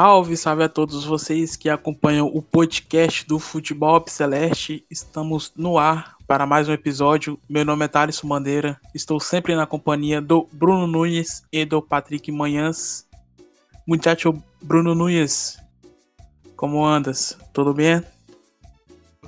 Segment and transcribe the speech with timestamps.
[0.00, 4.82] Salve, salve a todos vocês que acompanham o podcast do Futebol Celeste.
[4.90, 7.38] Estamos no ar para mais um episódio.
[7.46, 8.80] Meu nome é Thales Mandeira.
[8.94, 13.06] Estou sempre na companhia do Bruno Nunes e do Patrick Manhãs.
[13.86, 15.58] Muchacho Bruno Nunes,
[16.56, 17.36] como andas?
[17.52, 18.02] Tudo bem?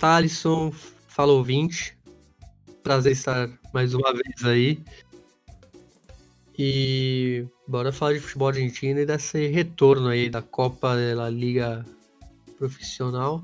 [0.00, 0.72] Thalisson,
[1.06, 1.98] fala ouvinte.
[2.82, 4.82] Prazer estar mais uma vez aí.
[6.64, 11.84] E bora falar de futebol argentino e desse retorno aí da Copa da Liga
[12.56, 13.42] Profissional.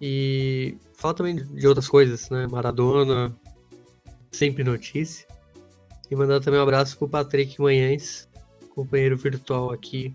[0.00, 2.46] E falar também de outras coisas, né?
[2.46, 3.36] Maradona,
[4.30, 5.26] sempre notícia.
[6.08, 8.28] E mandar também um abraço pro Patrick Manhães,
[8.72, 10.14] companheiro virtual aqui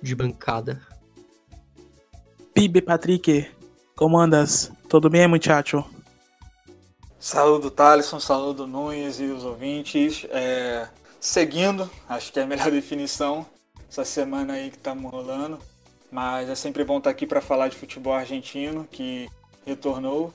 [0.00, 0.80] de bancada.
[2.54, 3.50] Pibe Patrick,
[3.96, 4.70] como andas?
[4.88, 5.84] Tudo bem, muchacho?
[7.22, 10.26] Saludo Thaleson, saludo Nunes e os ouvintes.
[10.30, 10.88] É,
[11.20, 13.46] seguindo, acho que é a melhor definição,
[13.88, 15.56] essa semana aí que estamos rolando.
[16.10, 19.30] Mas é sempre bom estar aqui para falar de futebol argentino, que
[19.64, 20.34] retornou.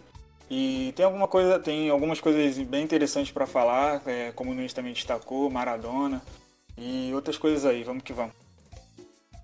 [0.49, 4.71] E tem alguma coisa, tem algumas coisas bem interessantes para falar, é, como o Nunes
[4.71, 6.21] também destacou, Maradona
[6.77, 7.83] e outras coisas aí.
[7.83, 8.31] Vamos que vamos.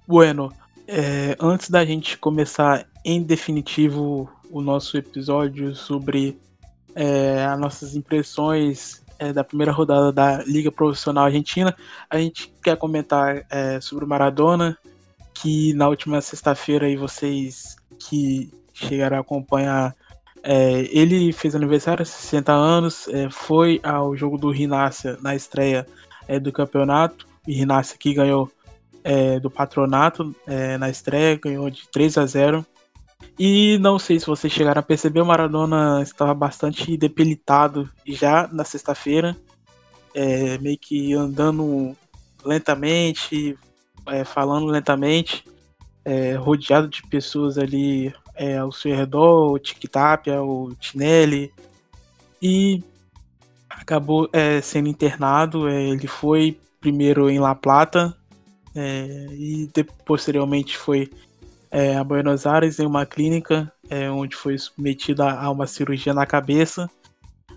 [0.08, 0.50] Bueno,
[0.88, 6.42] é, antes da gente começar em definitivo o nosso episódio sobre
[6.96, 11.76] é, as nossas impressões é, da primeira rodada da Liga Profissional Argentina.
[12.10, 14.78] A gente quer comentar é, sobre o Maradona,
[15.34, 19.96] que na última sexta-feira aí vocês que chegaram a acompanhar,
[20.42, 25.88] é, ele fez aniversário, 60 anos, é, foi ao jogo do Rinácia na estreia
[26.28, 27.26] é, do campeonato.
[27.48, 28.50] O Rinácia que ganhou
[29.42, 30.34] do Patronato
[30.80, 32.66] na estreia, ganhou de 3 a 0
[33.38, 38.64] e não sei se vocês chegaram a perceber, o Maradona estava bastante debilitado já na
[38.64, 39.36] sexta-feira,
[40.14, 41.96] é, meio que andando
[42.46, 43.58] lentamente,
[44.08, 45.46] é, falando lentamente,
[46.06, 51.52] é, rodeado de pessoas ali é, ao seu redor, o Tic Tapia, o Tinelli,
[52.42, 52.84] e
[53.70, 55.68] acabou é, sendo internado.
[55.68, 58.16] É, ele foi primeiro em La Plata
[58.76, 59.70] e
[60.04, 61.10] posteriormente foi
[61.74, 66.24] é, a Buenos Aires em uma clínica é, onde foi submetida a uma cirurgia na
[66.24, 66.88] cabeça,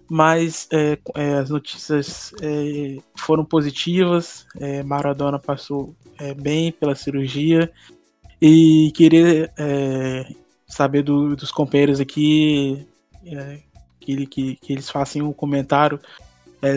[0.08, 4.46] mas é, é as notícias é, foram positivas.
[4.86, 5.94] Maradona passou
[6.40, 7.70] bem pela cirurgia
[8.40, 9.52] e queria
[10.66, 12.86] saber do, dos companheiros aqui
[14.00, 16.00] que, que, que, eles façam um comentário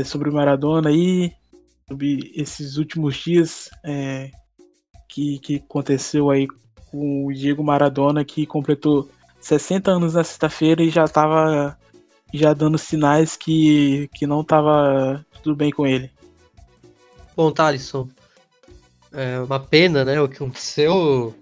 [0.03, 1.31] sobre o Maradona e
[1.87, 3.69] sobre esses últimos dias
[5.07, 6.47] que, que aconteceu aí
[6.91, 11.77] com o Diego Maradona, que completou 60 anos na sexta-feira e já estava
[12.33, 16.11] já dando sinais que, que não estava tudo bem com ele.
[17.35, 18.07] Bom, Thalisson,
[19.11, 21.33] é uma pena, né, o que aconteceu,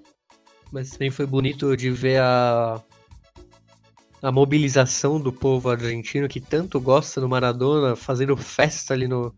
[0.71, 2.81] mas também foi bonito de ver a,
[4.21, 9.33] a mobilização do povo argentino que tanto gosta do Maradona, fazendo festa ali no,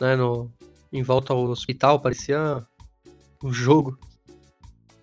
[0.00, 0.50] né, no
[0.92, 2.64] em volta ao hospital, parecia
[3.42, 3.98] um jogo.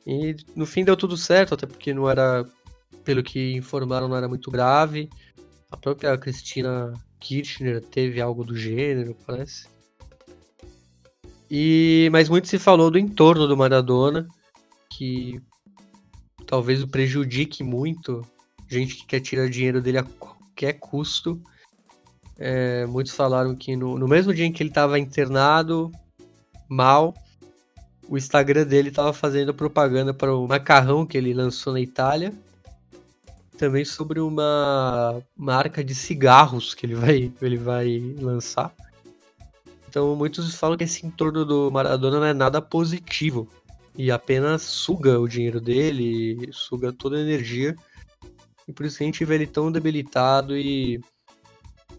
[0.06, 2.46] E no fim deu tudo certo, até porque não era,
[3.04, 5.10] pelo que informaram, não era muito grave.
[5.72, 9.68] A própria Cristina Kirchner teve algo do gênero, parece.
[11.50, 14.28] E mas muito se falou do entorno do Maradona,
[14.90, 15.42] que
[16.46, 18.22] talvez o prejudique muito.
[18.68, 21.42] Gente que quer tirar dinheiro dele a qualquer custo.
[22.38, 25.92] É, muitos falaram que no, no mesmo dia em que ele estava internado,
[26.68, 27.14] mal,
[28.08, 32.34] o Instagram dele estava fazendo propaganda para o macarrão que ele lançou na Itália.
[33.58, 38.74] Também sobre uma marca de cigarros que ele vai, ele vai lançar.
[39.88, 43.48] Então muitos falam que esse entorno do Maradona não é nada positivo.
[43.96, 47.76] E apenas suga o dinheiro dele, suga toda a energia.
[48.68, 51.00] E por isso que a gente vê ele tão debilitado e,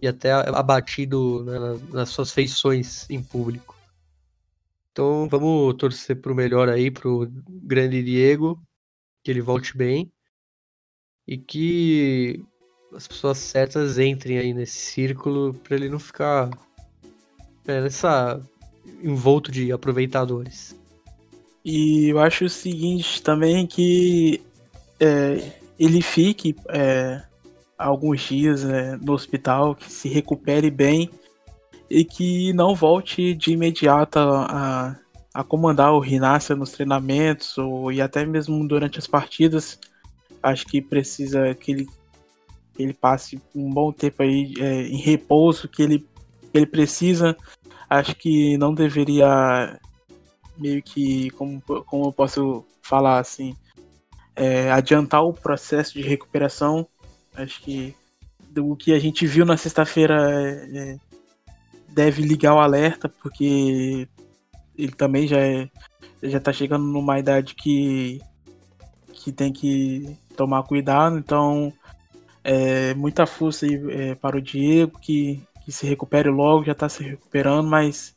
[0.02, 3.73] e até abatido né, nas suas feições em público.
[4.94, 8.62] Então vamos torcer pro melhor aí, pro grande Diego,
[9.24, 10.08] que ele volte bem
[11.26, 12.40] e que
[12.94, 16.48] as pessoas certas entrem aí nesse círculo para ele não ficar
[17.66, 18.40] é, nessa
[19.02, 20.78] envolto de aproveitadores.
[21.64, 24.40] E eu acho o seguinte também que
[25.00, 27.20] é, ele fique é,
[27.76, 31.10] alguns dias é, no hospital, que se recupere bem
[31.88, 34.96] e que não volte de imediato a,
[35.32, 39.78] a comandar o Rinácia nos treinamentos ou, e até mesmo durante as partidas.
[40.42, 41.86] Acho que precisa que ele,
[42.74, 46.06] que ele passe um bom tempo aí é, em repouso, que ele,
[46.52, 47.36] ele precisa.
[47.88, 49.78] Acho que não deveria
[50.56, 53.56] meio que, como, como eu posso falar assim,
[54.36, 56.86] é, adiantar o processo de recuperação.
[57.34, 57.94] Acho que
[58.56, 60.98] o que a gente viu na sexta-feira é, é,
[61.94, 64.08] deve ligar o alerta, porque
[64.76, 65.68] ele também já é,
[66.22, 68.20] já está chegando numa idade que,
[69.12, 71.18] que tem que tomar cuidado.
[71.18, 71.72] Então,
[72.42, 76.88] é, muita força aí, é, para o Diego, que, que se recupere logo, já está
[76.88, 78.14] se recuperando, mas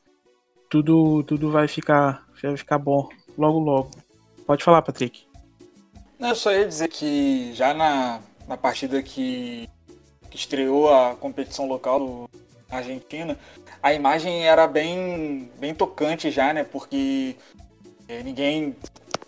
[0.69, 3.07] tudo, tudo vai ficar, vai ficar bom
[3.38, 3.91] logo logo.
[4.45, 5.27] Pode falar, Patrick.
[6.18, 9.69] Não, eu só ia dizer que já na, na partida que,
[10.31, 12.30] que estreou a competição local do
[12.69, 13.38] Argentina,
[13.81, 16.63] a imagem era bem, bem tocante já, né?
[16.63, 17.35] Porque
[18.07, 18.75] é, ninguém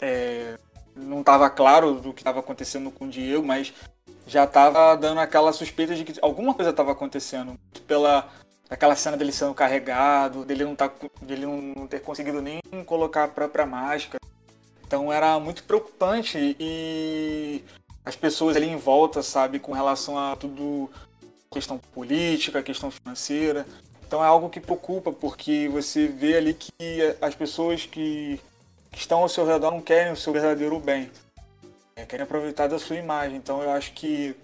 [0.01, 0.57] é,
[0.95, 3.73] não estava claro do que estava acontecendo com o Diego, mas
[4.27, 7.57] já estava dando aquela suspeita de que alguma coisa estava acontecendo.
[7.87, 8.29] Pela
[8.69, 10.91] aquela cena dele sendo carregado, dele não, tá,
[11.21, 14.19] dele não ter conseguido nem colocar a própria máscara.
[14.85, 17.63] Então era muito preocupante e
[18.05, 20.89] as pessoas ali em volta, sabe, com relação a tudo
[21.51, 23.65] questão política, questão financeira.
[24.09, 26.71] Então é algo que preocupa, porque você vê ali que
[27.21, 28.41] as pessoas que,
[28.89, 31.11] que estão ao seu redor não querem o seu verdadeiro bem.
[31.95, 33.37] É, querem aproveitar da sua imagem.
[33.37, 34.35] Então eu acho que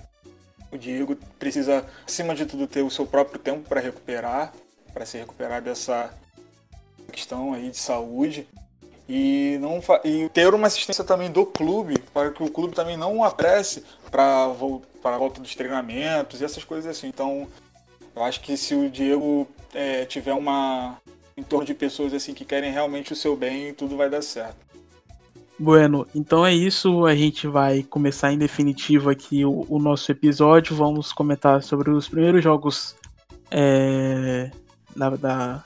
[0.71, 4.53] o Diego precisa, acima de tudo, ter o seu próprio tempo para recuperar,
[4.93, 6.13] para se recuperar dessa
[7.11, 8.47] questão aí de saúde
[9.09, 13.23] e não e ter uma assistência também do clube para que o clube também não
[13.23, 14.47] apresse para
[15.01, 17.07] para volta dos treinamentos e essas coisas assim.
[17.07, 17.47] Então,
[18.15, 20.97] eu acho que se o Diego é, tiver uma
[21.37, 24.65] em torno de pessoas assim que querem realmente o seu bem, tudo vai dar certo.
[25.59, 27.05] Bueno, então é isso.
[27.05, 30.75] A gente vai começar em definitivo aqui o, o nosso episódio.
[30.75, 32.95] Vamos comentar sobre os primeiros jogos
[33.51, 34.51] é,
[34.95, 35.63] da, da,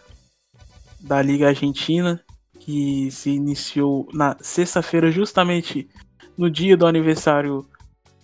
[0.99, 2.23] da Liga Argentina
[2.59, 5.89] que se iniciou na sexta-feira, justamente
[6.37, 7.65] no dia do aniversário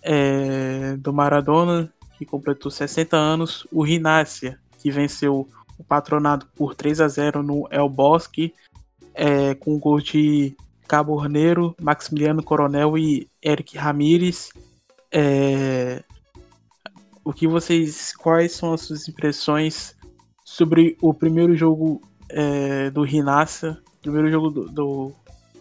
[0.02, 5.48] é, do Maradona, que completou 60 anos, o Rinácia, que venceu
[5.78, 8.54] o Patronato por 3 a 0 no El Bosque,
[9.14, 10.56] é, com gol de
[10.88, 14.50] Cabo Orneiro, Maximiliano Coronel e Eric Ramírez.
[15.12, 16.02] É,
[17.24, 19.96] o que vocês, quais são as suas impressões
[20.44, 25.12] sobre o primeiro jogo é, do Rinácia primeiro jogo do, do,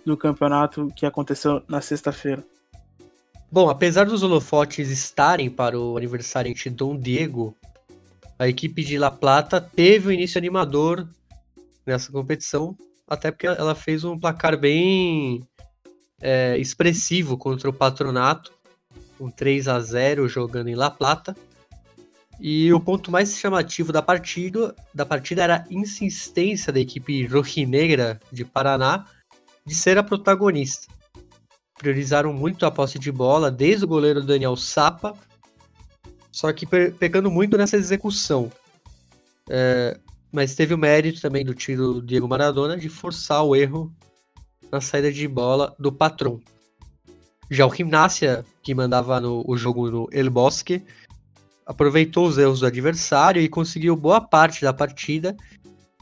[0.06, 2.44] do campeonato que aconteceu na sexta-feira.
[3.56, 7.56] Bom, apesar dos holofotes estarem para o aniversário de Dom Diego,
[8.38, 11.08] a equipe de La Plata teve um início animador
[11.86, 15.48] nessa competição, até porque ela fez um placar bem
[16.20, 18.52] é, expressivo contra o Patronato,
[19.18, 21.34] um 3 a 0 jogando em La Plata.
[22.42, 28.20] E o ponto mais chamativo da partida, da partida era a insistência da equipe rojinegra
[28.30, 29.06] de Paraná
[29.66, 30.94] de ser a protagonista.
[31.78, 35.14] Priorizaram muito a posse de bola, desde o goleiro Daniel Sapa,
[36.32, 38.52] só que pegando muito nessa execução.
[39.50, 39.98] É,
[40.32, 43.94] mas teve o mérito também do tiro do Diego Maradona de forçar o erro
[44.72, 46.42] na saída de bola do patrão.
[47.50, 50.84] Já o Gimnasia, que mandava no, o jogo no El Bosque,
[51.66, 55.36] aproveitou os erros do adversário e conseguiu boa parte da partida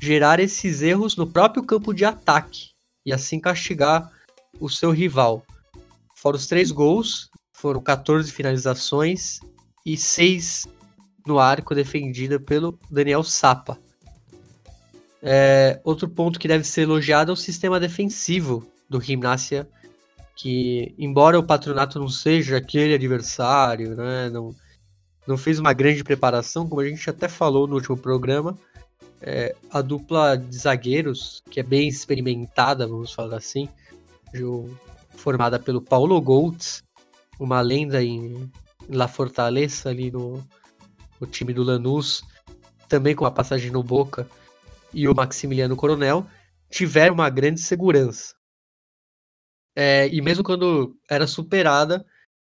[0.01, 2.71] gerar esses erros no próprio campo de ataque
[3.05, 4.11] e assim castigar
[4.59, 5.45] o seu rival.
[6.23, 9.41] Fora os três gols, foram 14 finalizações
[9.85, 10.65] e 6
[11.27, 13.77] no arco defendida pelo Daniel Sapa.
[15.21, 19.67] É, outro ponto que deve ser elogiado é o sistema defensivo do Gimnasia,
[20.33, 24.55] que embora o patronato não seja aquele adversário, né, não,
[25.27, 28.57] não fez uma grande preparação, como a gente até falou no último programa.
[29.21, 33.67] É, a dupla de zagueiros, que é bem experimentada, vamos falar assim,
[35.15, 36.83] formada pelo Paulo Goltz,
[37.39, 38.51] uma lenda em
[38.89, 40.43] La Fortaleza, ali no,
[41.19, 42.23] no time do Lanús,
[42.87, 44.27] também com a passagem no Boca,
[44.93, 46.25] e o Maximiliano Coronel,
[46.69, 48.35] tiveram uma grande segurança.
[49.75, 52.05] É, e mesmo quando era superada,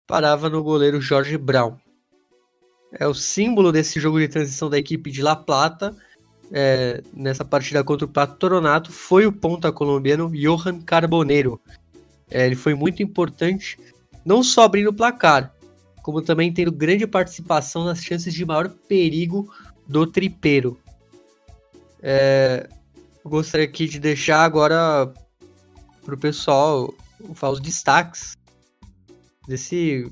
[0.06, 1.78] parava no goleiro Jorge Brown
[2.92, 5.96] é o símbolo desse jogo de transição da equipe de La Plata.
[6.52, 11.60] É, nessa partida contra o Patronato foi o ponta colombiano Johan Carboneiro.
[12.30, 13.78] É, ele foi muito importante,
[14.26, 15.54] não só abrindo o placar,
[16.04, 19.54] como também tendo grande participação nas chances de maior perigo
[19.88, 20.80] do tripeiro.
[22.02, 22.68] É,
[23.24, 25.12] gostaria aqui de deixar agora
[26.06, 28.38] para o pessoal os destaques
[29.48, 30.10] desse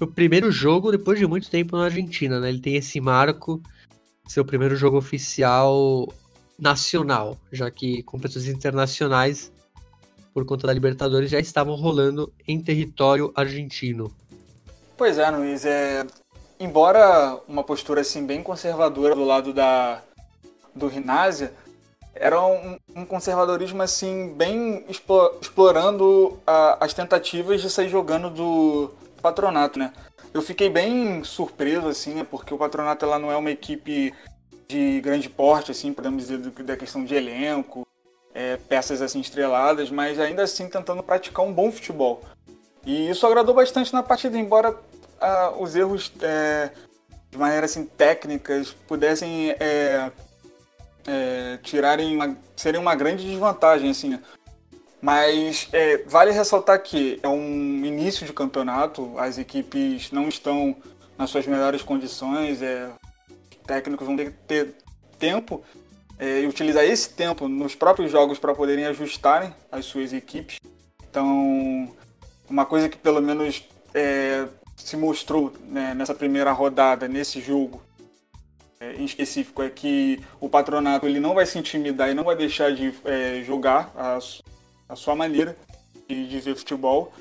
[0.00, 2.48] o primeiro jogo depois de muito tempo na Argentina, né?
[2.48, 3.60] Ele tem esse marco,
[4.28, 6.08] seu primeiro jogo oficial
[6.58, 9.52] nacional, já que competições internacionais
[10.32, 14.12] por conta da Libertadores já estavam rolando em território argentino.
[14.96, 16.06] Pois é, Luiz, é...
[16.58, 20.02] embora uma postura assim bem conservadora do lado da
[20.74, 21.52] do Rinásia,
[22.14, 24.84] era um, um, conservadorismo assim bem
[25.40, 28.90] explorando a, as tentativas de sair jogando do
[29.22, 29.92] patronato, né?
[30.32, 32.26] Eu fiquei bem surpreso assim, né?
[32.28, 34.12] porque o patronato ela não é uma equipe
[34.68, 37.87] de grande porte, assim, podemos dizer da questão de elenco,
[38.38, 42.22] é, peças assim estreladas, mas ainda assim tentando praticar um bom futebol.
[42.86, 44.76] E isso agradou bastante na partida, embora
[45.20, 46.70] ah, os erros é,
[47.32, 50.12] de maneira assim técnicas pudessem é,
[51.04, 54.18] é, tirarem uma, serem uma grande desvantagem assim
[55.00, 60.76] mas é, vale ressaltar que é um início de campeonato as equipes não estão
[61.16, 62.90] nas suas melhores condições é,
[63.28, 64.74] os técnicos vão ter que ter
[65.18, 65.62] tempo
[66.18, 70.58] é, utilizar esse tempo nos próprios jogos para poderem ajustarem as suas equipes
[71.10, 71.92] então
[72.48, 74.46] uma coisa que pelo menos é,
[74.76, 77.82] se mostrou né, nessa primeira rodada nesse jogo
[78.80, 82.36] é, em específico é que o patronato ele não vai se intimidar e não vai
[82.36, 84.18] deixar de é, jogar a,
[84.88, 85.56] a, sua maneira
[86.08, 87.12] de, ver futebol.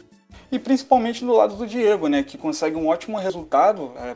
[0.52, 4.16] E principalmente do lado do Diego, né, que consegue um ótimo resultado, é,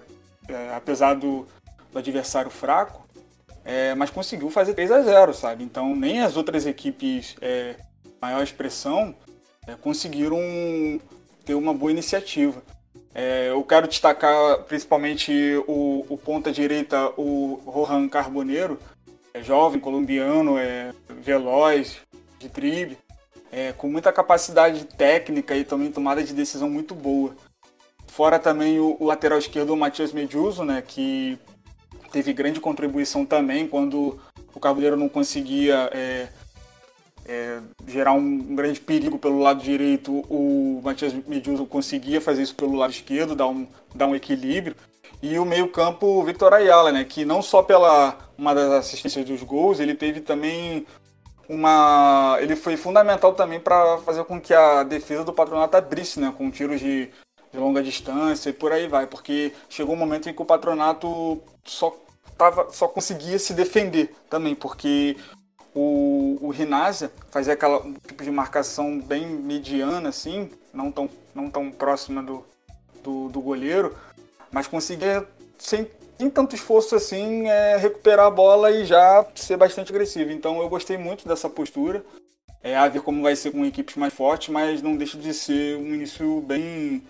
[0.53, 1.47] é apesar do,
[1.91, 3.07] do, adversário fraco,
[3.63, 5.63] é, mas conseguiu fazer 3 a 0 sabe?
[5.63, 7.75] Então nem as outras equipes é,
[8.21, 9.15] maior expressão
[9.81, 10.39] conseguiram
[11.45, 12.61] ter uma boa iniciativa.
[13.13, 15.31] É, eu quero destacar principalmente
[15.67, 18.79] o, o ponta direita, o Rohan Carboneiro,
[19.33, 21.97] é jovem, colombiano, é veloz,
[22.39, 22.97] de drible,
[23.51, 27.35] é, com muita capacidade técnica e também tomada de decisão muito boa.
[28.07, 31.37] Fora também o, o lateral esquerdo, o Matias Mediuso, né, que
[32.11, 34.19] teve grande contribuição também quando
[34.53, 36.27] o Carboneiro não conseguia é,
[37.25, 42.75] é, gerar um, grande perigo pelo lado direito, o Matias Medjuso conseguia fazer isso pelo
[42.75, 44.75] lado esquerdo, dar um, dar um equilíbrio.
[45.21, 49.79] E o meio-campo, Victor Ayala, né, que não só pela uma das assistências dos gols,
[49.79, 50.85] ele teve também
[51.47, 52.37] uma.
[52.41, 56.49] Ele foi fundamental também para fazer com que a defesa do patronato abrisse, né, com
[56.49, 57.09] tiros de,
[57.51, 61.41] de longa distância e por aí vai, porque chegou um momento em que o patronato
[61.65, 61.95] só
[62.37, 65.17] tava, só conseguia se defender também, porque
[65.73, 71.71] o, o Rinásia fazia aquela tipo de marcação bem mediana, assim, não tão, não tão
[71.71, 72.45] próxima do,
[73.03, 73.95] do, do goleiro,
[74.51, 75.25] mas conseguia,
[75.57, 80.31] sem, sem tanto esforço assim, é, recuperar a bola e já ser bastante agressivo.
[80.31, 82.03] Então eu gostei muito dessa postura.
[82.63, 85.77] É, a ver como vai ser com equipes mais fortes, mas não deixa de ser
[85.77, 87.01] um início bem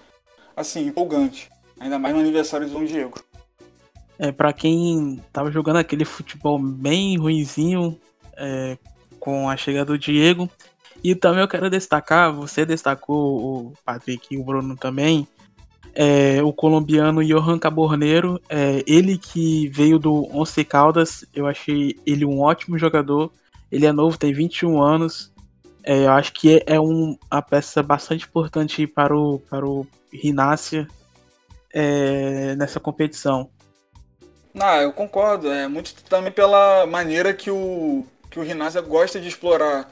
[0.56, 1.50] assim, empolgante.
[1.80, 3.20] Ainda mais no aniversário do Dom Diego.
[4.20, 8.00] É, para quem tava jogando aquele futebol bem ruinzinho,
[8.38, 8.78] é,
[9.20, 10.50] com a chegada do Diego.
[11.04, 15.28] E também eu quero destacar, você destacou o Patrick e o Bruno também,
[15.94, 22.26] é, o colombiano Johan Caborneiro, é, ele que veio do Once Caldas, eu achei ele
[22.26, 23.32] um ótimo jogador.
[23.72, 25.32] Ele é novo, tem 21 anos.
[25.84, 30.88] É, eu acho que é, um, uma peça bastante importante para o, para o Rinácia
[31.74, 33.50] é, nessa competição.
[34.54, 35.52] Não, eu concordo.
[35.52, 39.90] É muito também pela maneira que o, que o Rinazia gosta de explorar.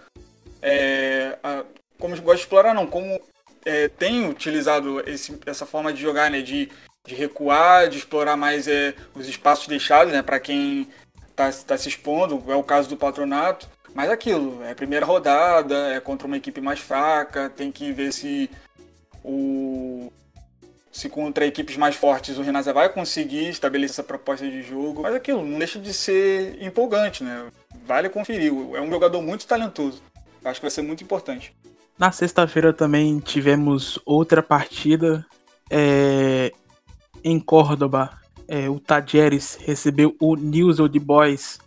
[0.62, 1.64] É, a,
[1.98, 3.20] como gosta de explorar, não, como
[3.66, 6.70] é, tem utilizado esse, essa forma de jogar, né, de,
[7.06, 10.88] de recuar, de explorar mais é, os espaços deixados, né, para quem
[11.30, 13.68] está tá se expondo, é o caso do patronato.
[13.94, 18.50] Mas aquilo, é primeira rodada, é contra uma equipe mais fraca, tem que ver se
[19.24, 20.12] o,
[20.92, 25.02] se contra equipes mais fortes o Renata vai conseguir estabelecer essa proposta de jogo.
[25.02, 27.48] Mas aquilo não deixa de ser empolgante, né?
[27.86, 28.52] Vale conferir.
[28.76, 30.02] É um jogador muito talentoso.
[30.44, 31.54] Acho que vai ser muito importante.
[31.98, 35.26] Na sexta-feira também tivemos outra partida
[35.70, 36.52] é,
[37.24, 38.18] em Córdoba.
[38.48, 41.60] É, o Tajeres recebeu o News Old Boys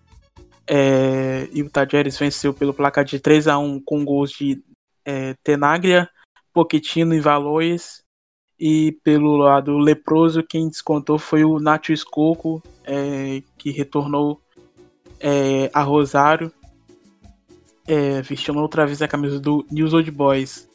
[0.67, 4.63] é, e o Tajeres venceu pelo placar de 3 a 1 com gols de
[5.05, 6.09] é, Tenaglia,
[6.53, 8.03] Pochettino e Valois.
[8.59, 14.41] E pelo lado leproso, quem descontou foi o Nacho Escoco, é, que retornou
[15.19, 16.53] é, a Rosário,
[17.87, 20.69] é, vestindo outra vez a camisa do News Old Boys.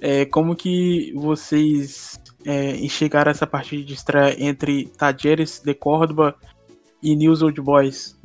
[0.00, 6.34] É, como que vocês é, enxergaram essa partida de estreia entre Tajeres de Córdoba
[7.02, 8.19] e News Old Boys?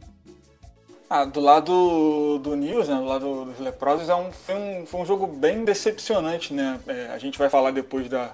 [1.08, 5.02] Ah, do lado do News, né, do lado dos leprosos, é um, foi, um, foi
[5.02, 6.80] um jogo bem decepcionante, né?
[6.88, 8.32] É, a gente vai falar depois da,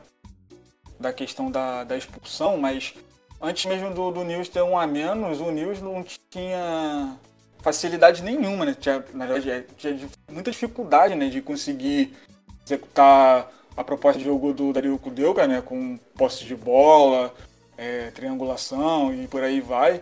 [0.98, 2.94] da questão da, da expulsão, mas
[3.42, 7.18] antes mesmo do, do News ter um a menos, o News não tinha
[7.60, 8.74] facilidade nenhuma, né?
[8.80, 10.00] Tinha, na verdade, é, tinha
[10.32, 12.16] muita dificuldade né, de conseguir
[12.66, 15.62] executar a proposta de jogo do Dario Kudelka, né?
[15.62, 17.34] Com posse de bola,
[17.78, 20.01] é, triangulação e por aí vai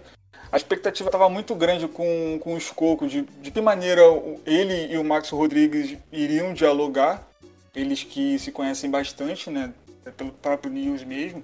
[0.51, 4.01] a expectativa estava muito grande com, com o Escoco, de, de que maneira
[4.45, 7.27] ele e o Max Rodrigues iriam dialogar,
[7.75, 9.71] eles que se conhecem bastante, né,
[10.17, 11.43] pelo próprio News mesmo.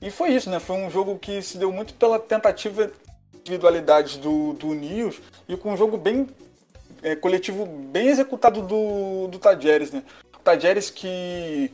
[0.00, 2.92] E foi isso, né, foi um jogo que se deu muito pela tentativa de
[3.40, 6.28] individualidade do, do News e com um jogo bem
[7.02, 10.02] é, coletivo, bem executado do, do Tajeres, né.
[10.34, 11.70] O Tajeres que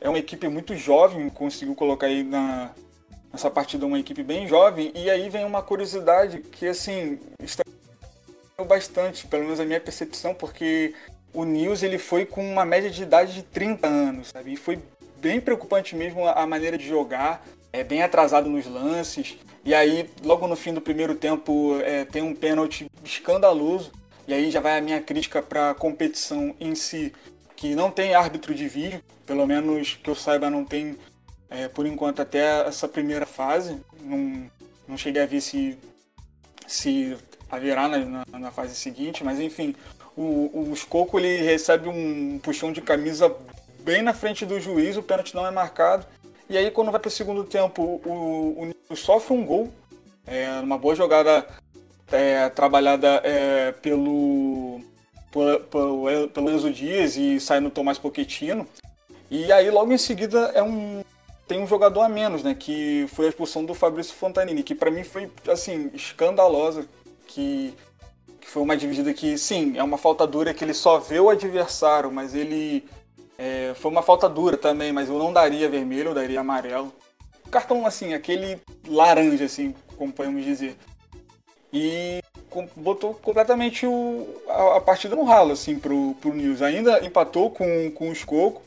[0.00, 2.70] é uma equipe muito jovem, conseguiu colocar aí na,
[3.34, 4.92] essa partida uma equipe bem jovem.
[4.94, 7.64] E aí vem uma curiosidade que, assim, está
[8.66, 10.94] bastante, pelo menos a minha percepção, porque
[11.32, 14.52] o Nils ele foi com uma média de idade de 30 anos, sabe?
[14.52, 14.78] E foi
[15.16, 19.36] bem preocupante mesmo a maneira de jogar, é bem atrasado nos lances.
[19.64, 23.90] E aí, logo no fim do primeiro tempo, é, tem um pênalti escandaloso.
[24.28, 27.12] E aí já vai a minha crítica para a competição em si,
[27.56, 30.96] que não tem árbitro de vídeo, pelo menos que eu saiba, não tem
[31.50, 33.80] é, por enquanto, até essa primeira fase.
[34.00, 34.50] Não,
[34.88, 35.78] não cheguei a ver se,
[36.66, 37.16] se
[37.50, 39.74] haverá na, na, na fase seguinte, mas enfim,
[40.16, 43.34] o, o ele recebe um puxão de camisa
[43.80, 46.06] bem na frente do juiz, o pênalti não é marcado.
[46.48, 49.72] E aí, quando vai para o segundo tempo, o, o, sofre um gol,
[50.26, 51.46] é, uma boa jogada
[52.12, 54.80] é, trabalhada é, pelo,
[55.30, 58.66] pelo, pelo Enzo Dias e sai no Tomás Pochettino.
[59.30, 61.02] E aí, logo em seguida, é um,
[61.46, 62.54] tem um jogador a menos, né?
[62.54, 66.86] Que foi a expulsão do Fabrício Fontanini, que para mim foi, assim, escandalosa.
[67.26, 67.74] Que,
[68.40, 71.30] que, foi uma dividida que, sim, é uma falta dura que ele só vê o
[71.30, 72.84] adversário, mas ele.
[73.36, 76.92] É, foi uma falta dura também, mas eu não daria vermelho, eu daria amarelo.
[77.50, 80.76] Cartão, assim, aquele laranja, assim, como podemos dizer.
[81.72, 82.22] E
[82.76, 86.62] botou completamente o, a, a, partida no ralo, assim, pro, pro News.
[86.62, 88.62] Ainda empatou com, com o Escoco,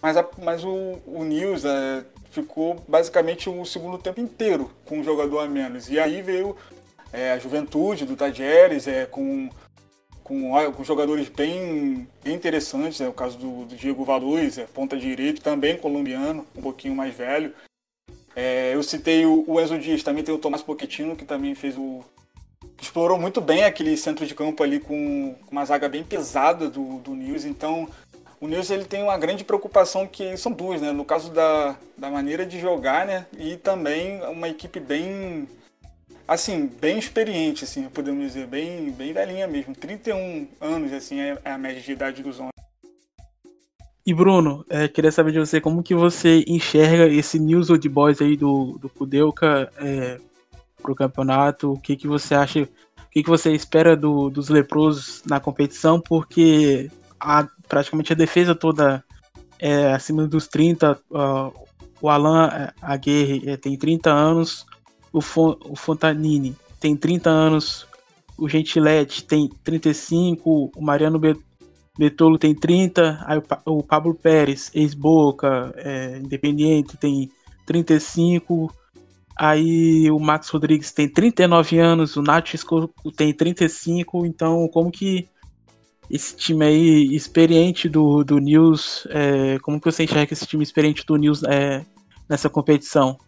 [0.00, 5.04] mas, a, mas o, o News é, ficou basicamente o segundo tempo inteiro com um
[5.04, 5.88] jogador a menos.
[5.90, 6.56] E aí veio
[7.12, 9.50] é, a juventude do Tajeres, é, com,
[10.24, 14.96] com, com jogadores bem, bem interessantes, é, o caso do, do Diego Valuz, é, ponta
[14.96, 17.52] direito, também colombiano, um pouquinho mais velho.
[18.34, 21.76] É, eu citei o, o, Enzo Dias, também tem o Tomás Pochettino, que também fez
[21.76, 22.02] o.
[22.80, 26.98] explorou muito bem aquele centro de campo ali com, com uma zaga bem pesada do,
[27.00, 27.86] do News, então
[28.42, 30.90] o Nils ele tem uma grande preocupação que são duas, né?
[30.90, 33.24] No caso da, da maneira de jogar, né?
[33.38, 35.46] E também uma equipe bem
[36.26, 39.76] assim, bem experiente, assim, podemos dizer, bem, bem velhinha mesmo.
[39.76, 42.50] 31 anos, assim, é, é a média de idade dos homens.
[44.04, 48.20] E Bruno, é, queria saber de você como que você enxerga esse News Old Boys
[48.20, 50.18] aí do, do Kudelka é,
[50.82, 55.22] pro campeonato, o que que você acha, o que que você espera do, dos leprosos
[55.24, 59.02] na competição, porque a, praticamente a defesa toda
[59.58, 61.00] é acima dos 30.
[61.10, 61.50] Uh,
[62.02, 64.66] o Alan é, Aguirre é, tem 30 anos,
[65.10, 67.86] o, Fon, o Fontanini tem 30 anos,
[68.36, 71.18] o Gentilete tem 35, o Mariano
[71.98, 77.30] Betolo tem 30, aí o, o Pablo Pérez, ex-Boca, é, Independiente, tem
[77.64, 78.70] 35,
[79.34, 82.52] aí o Max Rodrigues tem 39 anos, o Nath
[83.16, 85.26] tem 35, então como que
[86.10, 91.04] esse time aí experiente do, do News, é, como que você enxerga esse time experiente
[91.06, 91.84] do News é,
[92.28, 93.18] nessa competição?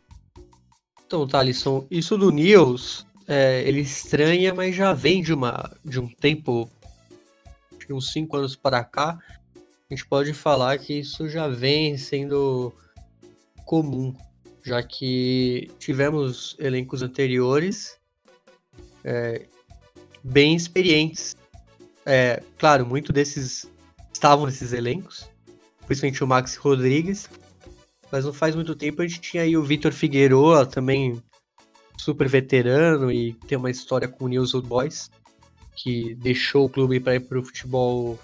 [1.07, 6.09] Então, Thalisson, isso do News, é, ele estranha, mas já vem de, uma, de um
[6.09, 6.69] tempo,
[7.87, 9.19] de uns 5 anos para cá,
[9.91, 12.73] a gente pode falar que isso já vem sendo
[13.65, 14.15] comum,
[14.63, 17.99] já que tivemos elencos anteriores
[19.05, 19.47] é,
[20.23, 21.37] bem experientes
[22.07, 23.67] é, claro, muito desses
[24.13, 25.29] estavam nesses elencos,
[25.87, 27.29] principalmente o Max Rodrigues,
[28.11, 31.23] mas não faz muito tempo a gente tinha aí o Vitor Figueroa, também
[31.99, 35.11] super veterano e tem uma história com o News Old Boys,
[35.77, 38.19] que deixou o clube para ir para o futebol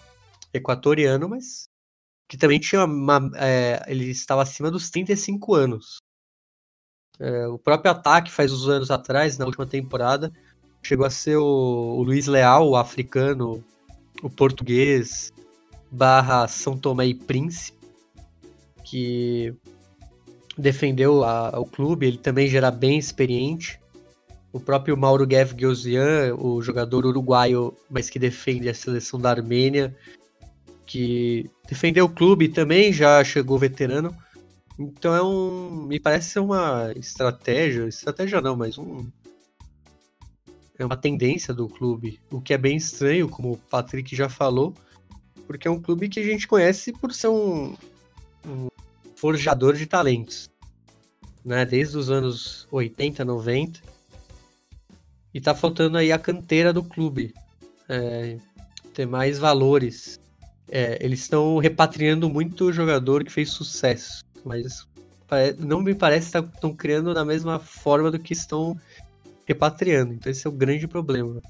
[0.52, 1.68] equatoriano, mas
[2.28, 3.30] que também tinha uma.
[3.34, 5.98] É, ele estava acima dos 35 anos.
[7.18, 10.32] É, o próprio ataque faz uns anos atrás, na última temporada,
[10.82, 11.44] chegou a ser o,
[11.98, 13.64] o Luiz Leal, o africano,
[14.22, 15.32] o português,
[15.90, 17.78] barra São Tomé e Príncipe,
[18.84, 19.54] que
[20.56, 23.80] defendeu a, o clube, ele também já era bem experiente.
[24.52, 29.96] O próprio Mauro Gev Gyozian, o jogador uruguaio, mas que defende a seleção da Armênia,
[30.84, 34.14] que defendeu o clube também, já chegou veterano.
[34.76, 35.86] Então é um.
[35.86, 37.86] Me parece ser uma estratégia.
[37.86, 39.06] Estratégia não, mas um.
[40.80, 42.18] É uma tendência do clube.
[42.30, 44.74] O que é bem estranho, como o Patrick já falou,
[45.46, 47.76] porque é um clube que a gente conhece por ser um,
[48.46, 48.68] um
[49.14, 50.48] forjador de talentos.
[51.44, 51.66] Né?
[51.66, 53.82] Desde os anos 80, 90.
[55.34, 57.34] E tá faltando aí a canteira do clube.
[57.86, 58.38] É,
[58.94, 60.18] ter mais valores.
[60.66, 64.24] É, eles estão repatriando muito jogador que fez sucesso.
[64.46, 64.88] Mas
[65.58, 68.80] não me parece que estão criando da mesma forma do que estão
[69.50, 70.14] repatriando.
[70.14, 71.42] Então esse é o grande problema.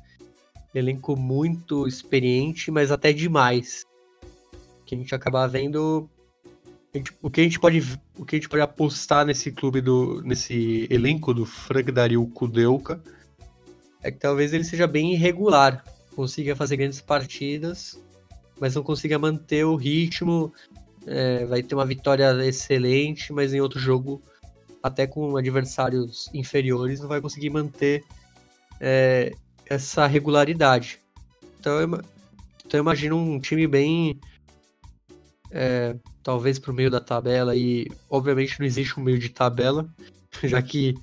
[0.74, 3.84] Elenco muito experiente, mas até demais.
[4.86, 6.08] Que a gente acaba vendo
[6.94, 10.22] gente, o que a gente pode o que a gente pode apostar nesse clube do
[10.22, 13.02] nesse elenco do Frank Dario Kudelka
[14.02, 15.84] é que talvez ele seja bem irregular,
[16.16, 18.00] consiga fazer grandes partidas,
[18.58, 20.52] mas não consiga manter o ritmo.
[21.06, 24.22] É, vai ter uma vitória excelente, mas em outro jogo,
[24.82, 28.04] até com adversários inferiores, não vai conseguir manter
[28.80, 29.32] é,
[29.66, 30.98] essa regularidade.
[31.58, 31.88] Então eu,
[32.64, 34.18] então eu imagino um time bem
[35.50, 39.88] é, talvez para o meio da tabela, e obviamente não existe um meio de tabela,
[40.44, 40.94] já que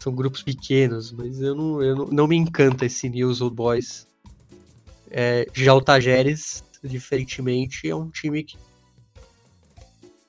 [0.00, 4.06] são grupos pequenos, mas eu não, eu não, não me encanta esse News Old Boys.
[5.10, 8.56] É, já o Tajeres, diferentemente, é um time que,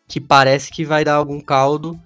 [0.08, 1.98] que parece que vai dar algum caldo.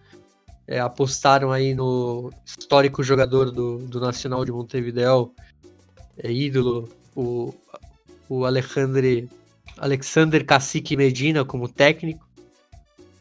[0.68, 5.32] É, apostaram aí no histórico jogador do, do Nacional de Montevideo,
[6.18, 7.54] é ídolo, o,
[8.28, 9.30] o Alejandro
[9.78, 12.26] Alexander Cacique Medina como técnico.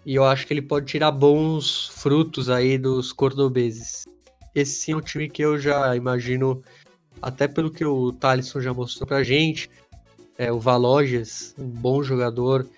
[0.07, 4.05] E eu acho que ele pode tirar bons frutos aí dos cordobeses.
[4.55, 6.63] Esse sim é um time que eu já imagino,
[7.21, 9.71] até pelo que o Thalisson já mostrou pra gente.
[10.37, 12.69] É, o Valoges, um bom jogador.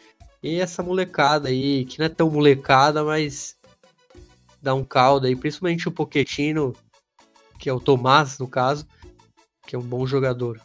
[0.42, 3.55] E essa molecada aí, que não é tão molecada, mas
[4.66, 6.74] dá um caldo aí, principalmente o Poquetino,
[7.56, 8.84] que é o Tomás, no caso,
[9.64, 10.60] que é um bom jogador.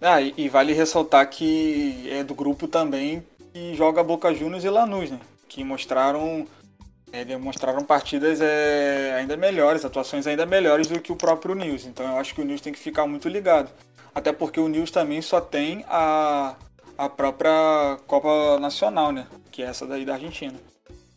[0.00, 3.22] Ah, e, e, vale ressaltar que é do grupo também
[3.52, 5.20] que joga Boca Juniors e Lanús, né?
[5.48, 6.48] Que mostraram,
[7.12, 11.86] é, demonstraram partidas é, ainda melhores, atuações ainda melhores do que o próprio News.
[11.86, 13.70] Então eu acho que o News tem que ficar muito ligado.
[14.12, 16.56] Até porque o News também só tem a,
[16.98, 19.28] a própria Copa Nacional, né?
[19.52, 20.58] Que é essa daí da Argentina.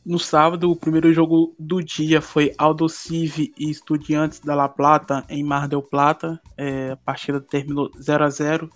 [0.05, 5.23] No sábado, o primeiro jogo do dia foi Aldo Civi e Estudiantes da La Plata
[5.29, 6.41] em Mar del Plata.
[6.57, 8.69] É, a partida terminou 0 a 0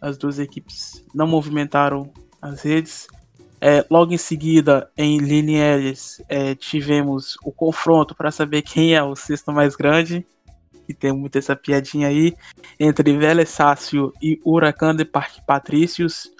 [0.00, 3.06] As duas equipes não movimentaram as redes.
[3.60, 9.14] É, logo em seguida, em Linieres, é, tivemos o confronto para saber quem é o
[9.14, 10.26] sexto mais grande.
[10.88, 12.34] E tem muito essa piadinha aí.
[12.80, 16.32] Entre Vélez Sácio e Huracan de Parque Patrícios.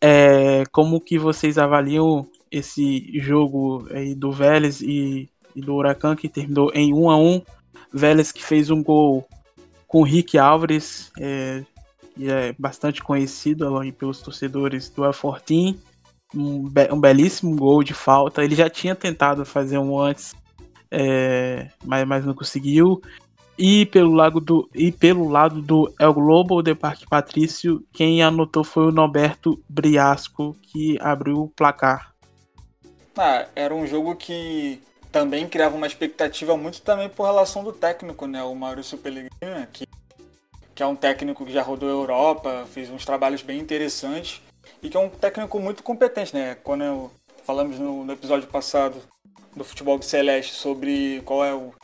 [0.00, 6.28] É, como que vocês avaliam esse jogo aí do Vélez e, e do Huracan que
[6.28, 7.42] terminou em 1 a 1
[7.92, 9.26] Vélez que fez um gol
[9.86, 11.64] com o Rick Álvares, é,
[12.14, 13.66] que é bastante conhecido
[13.98, 15.78] pelos torcedores do Afortim.
[16.32, 18.44] Um, be um, belíssimo gol de falta.
[18.44, 20.32] Ele já tinha tentado fazer um antes,
[20.90, 23.02] é, mas, mas não conseguiu.
[23.58, 28.62] E pelo, lado do, e pelo lado do El Globo de Parque Patrício, quem anotou
[28.62, 32.14] foi o Norberto Briasco, que abriu o placar.
[33.22, 34.80] Ah, era um jogo que
[35.12, 38.42] também criava uma expectativa muito também por relação do técnico, né?
[38.42, 39.86] O Maurício Pellegrini, que,
[40.74, 44.40] que é um técnico que já rodou a Europa, fez uns trabalhos bem interessantes
[44.82, 46.56] e que é um técnico muito competente, né?
[46.64, 47.10] Quando eu,
[47.44, 49.02] falamos no, no episódio passado
[49.54, 51.74] do Futebol do Celeste sobre qual é o,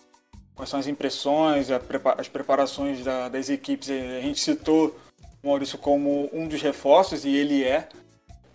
[0.54, 4.98] quais são as impressões, as preparações da, das equipes, a gente citou
[5.42, 7.86] o Maurício como um dos reforços e ele é.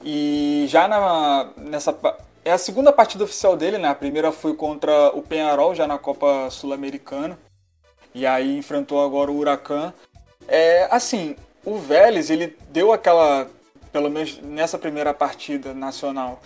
[0.04, 1.94] E já na, nessa
[2.44, 3.88] é a segunda partida oficial dele, né?
[3.88, 7.38] A primeira foi contra o Penharol, já na Copa Sul-Americana.
[8.14, 9.94] E aí enfrentou agora o Huracan.
[10.48, 13.50] É, assim, o Vélez, ele deu aquela,
[13.92, 16.42] pelo menos nessa primeira partida nacional,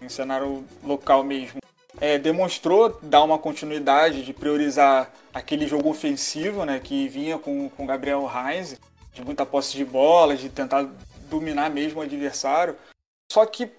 [0.00, 1.60] em cenário local mesmo,
[2.00, 7.86] é, demonstrou dar uma continuidade de priorizar aquele jogo ofensivo, né, que vinha com o
[7.86, 8.78] Gabriel Heinz,
[9.12, 10.86] de muita posse de bola, de tentar
[11.30, 12.76] dominar mesmo o adversário.
[13.30, 13.70] Só que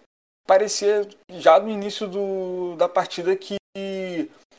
[0.48, 3.58] parecia já no início do, da partida que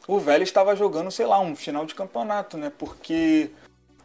[0.06, 2.70] o Vélez estava jogando, sei lá, um final de campeonato, né?
[2.78, 3.50] Porque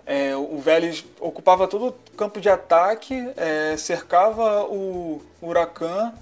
[0.05, 6.13] é, o Vélez ocupava todo o campo de ataque, é, cercava o Huracan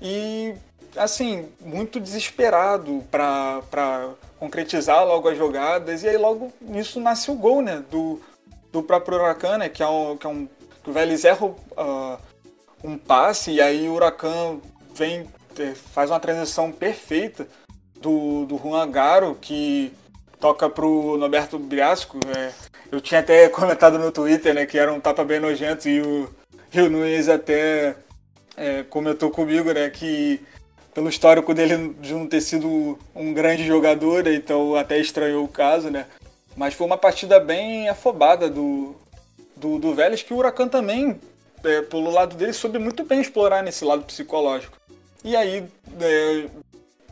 [0.00, 0.54] e
[0.96, 7.62] assim, muito desesperado para concretizar logo as jogadas, e aí logo nisso nasce o gol,
[7.62, 8.20] né, do,
[8.72, 10.48] do próprio Huracan, né, que é um, que é um
[10.82, 12.18] que o Vélez erra uh,
[12.82, 14.58] um passe, e aí o Huracan
[15.00, 15.26] vem,
[15.94, 17.48] faz uma transição perfeita
[17.98, 19.92] do, do Juan Garo, que
[20.38, 22.52] toca pro Norberto Briasco, é,
[22.92, 26.28] eu tinha até comentado no Twitter, né, que era um tapa bem nojento, e o,
[26.72, 27.96] e o Nunes até
[28.56, 30.40] é, comentou comigo, né, que
[30.92, 35.88] pelo histórico dele de não ter sido um grande jogador, então até estranhou o caso,
[35.88, 36.06] né?
[36.56, 38.96] Mas foi uma partida bem afobada do,
[39.56, 41.18] do, do Vélez, que o Huracan também,
[41.64, 44.79] é, pelo lado dele, soube muito bem explorar nesse lado psicológico.
[45.22, 45.64] E aí,
[46.00, 46.48] é,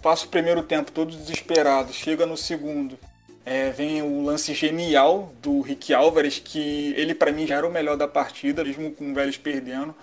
[0.03, 2.99] passa o primeiro tempo todo desesperado, chega no segundo,
[3.45, 7.73] é, vem o lance genial do Rick Álvares, que ele para mim já era o
[7.73, 9.95] melhor da partida, mesmo com o Vélez perdendo,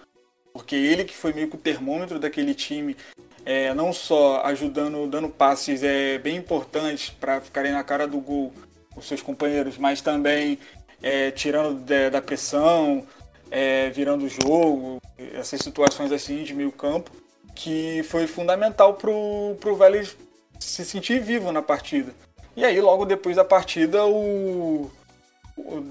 [0.54, 2.96] porque ele que foi meio que o termômetro daquele time,
[3.44, 8.54] é, não só ajudando, dando passes é, bem importantes para ficarem na cara do gol
[8.96, 10.60] os seus companheiros, mas também
[11.02, 13.06] é, tirando de, da pressão,
[13.50, 15.02] é, virando o jogo,
[15.34, 17.12] essas situações assim de meio campo,
[17.56, 20.16] que foi fundamental pro, pro Vélez
[20.60, 22.14] se sentir vivo na partida.
[22.56, 24.92] E aí logo depois da partida o,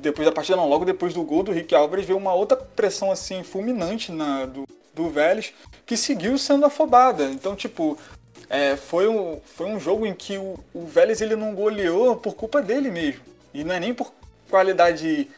[0.01, 3.11] depois da partida não, logo depois do gol do Rick Álvares veio uma outra pressão
[3.11, 5.53] assim fulminante na do, do Vélez
[5.87, 7.25] que seguiu sendo afobada.
[7.25, 7.99] Então, tipo,
[8.49, 12.35] é, foi, um, foi um jogo em que o, o Vélez ele não goleou por
[12.35, 13.21] culpa dele mesmo.
[13.53, 14.13] E não é nem por
[14.51, 15.29] qualidade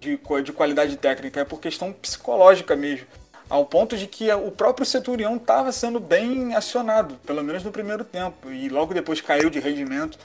[0.00, 3.06] de, de qualidade técnica, é por questão psicológica mesmo.
[3.52, 8.02] Ao ponto de que o próprio Centurião estava sendo bem acionado, pelo menos no primeiro
[8.02, 10.18] tempo, e logo depois caiu de rendimento.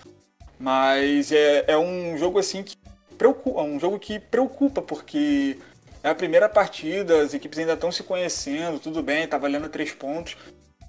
[0.57, 2.77] Mas é, é um jogo assim que
[3.17, 5.57] preocupa, um jogo que preocupa, porque
[6.01, 9.91] é a primeira partida, as equipes ainda estão se conhecendo, tudo bem, está valendo três
[9.91, 10.37] pontos,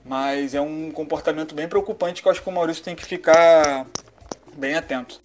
[0.05, 3.85] mas é um comportamento bem preocupante que eu acho que o Maurício tem que ficar
[4.57, 5.21] bem atento.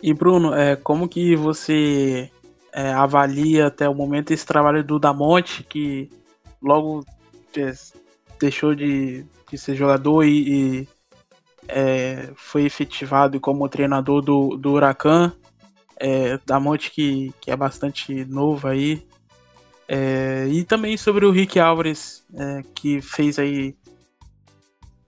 [0.00, 2.30] E Bruno, é, como que você
[2.76, 6.10] é, avalia até o momento esse trabalho do Damonte, que
[6.60, 7.02] logo
[7.56, 7.72] é,
[8.38, 10.88] deixou de, de, ser jogador e, e
[11.66, 15.32] é, foi efetivado como treinador do, do Huracan?
[15.98, 19.02] É, Damonte que, que é bastante novo aí.
[19.88, 23.74] É, e também sobre o Rick Álvares, é, que fez aí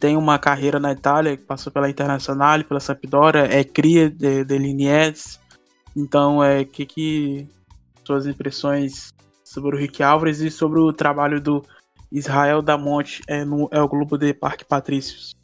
[0.00, 5.38] tem uma carreira na Itália, passou pela Internacional, pela Sampdoria, é cria de, de Liniers.
[5.94, 7.58] Então, é que que
[8.09, 9.12] suas impressões
[9.44, 11.62] sobre o Rick Álvares e sobre o trabalho do
[12.11, 15.37] Israel da Monte é, no é o Globo de Parque Patrícios.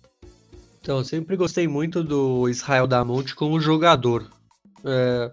[0.81, 4.31] Então, eu sempre gostei muito do Israel da Monte como jogador.
[4.83, 5.31] É,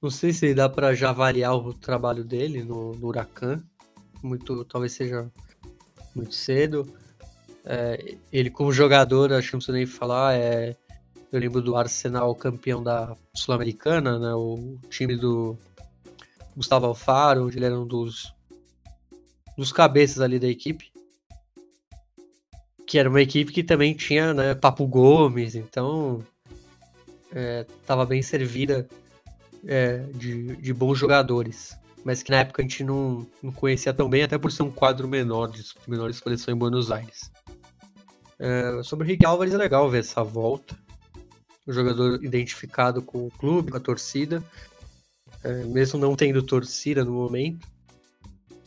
[0.00, 3.60] não sei se dá para já avaliar o trabalho dele no, no Huracan.
[4.22, 5.28] Muito, talvez seja
[6.14, 6.86] muito cedo.
[7.64, 10.76] É, ele como jogador, acho que não precisa nem falar, é,
[11.32, 15.58] eu lembro do Arsenal campeão da Sul-Americana, né, o time do
[16.58, 18.34] Gustavo Alfaro, onde ele era um dos,
[19.56, 20.92] dos cabeças ali da equipe.
[22.86, 26.22] Que era uma equipe que também tinha né, Papo Gomes, então
[27.80, 28.88] estava é, bem servida
[29.66, 34.08] é, de, de bons jogadores mas que na época a gente não, não conhecia tão
[34.08, 37.30] bem, até por ser um quadro menor de menor seleção em Buenos Aires.
[38.38, 40.74] É, sobre o Rick Álvares é legal ver essa volta.
[41.66, 44.42] O jogador identificado com o clube, com a torcida.
[45.44, 47.66] É, mesmo não tendo torcida no momento.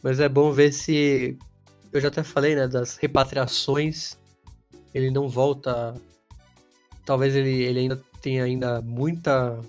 [0.01, 1.37] Mas é bom ver se.
[1.91, 2.67] Eu já até falei, né?
[2.67, 4.17] Das repatriações.
[4.93, 5.93] Ele não volta.
[7.05, 9.59] Talvez ele, ele ainda tenha ainda muita.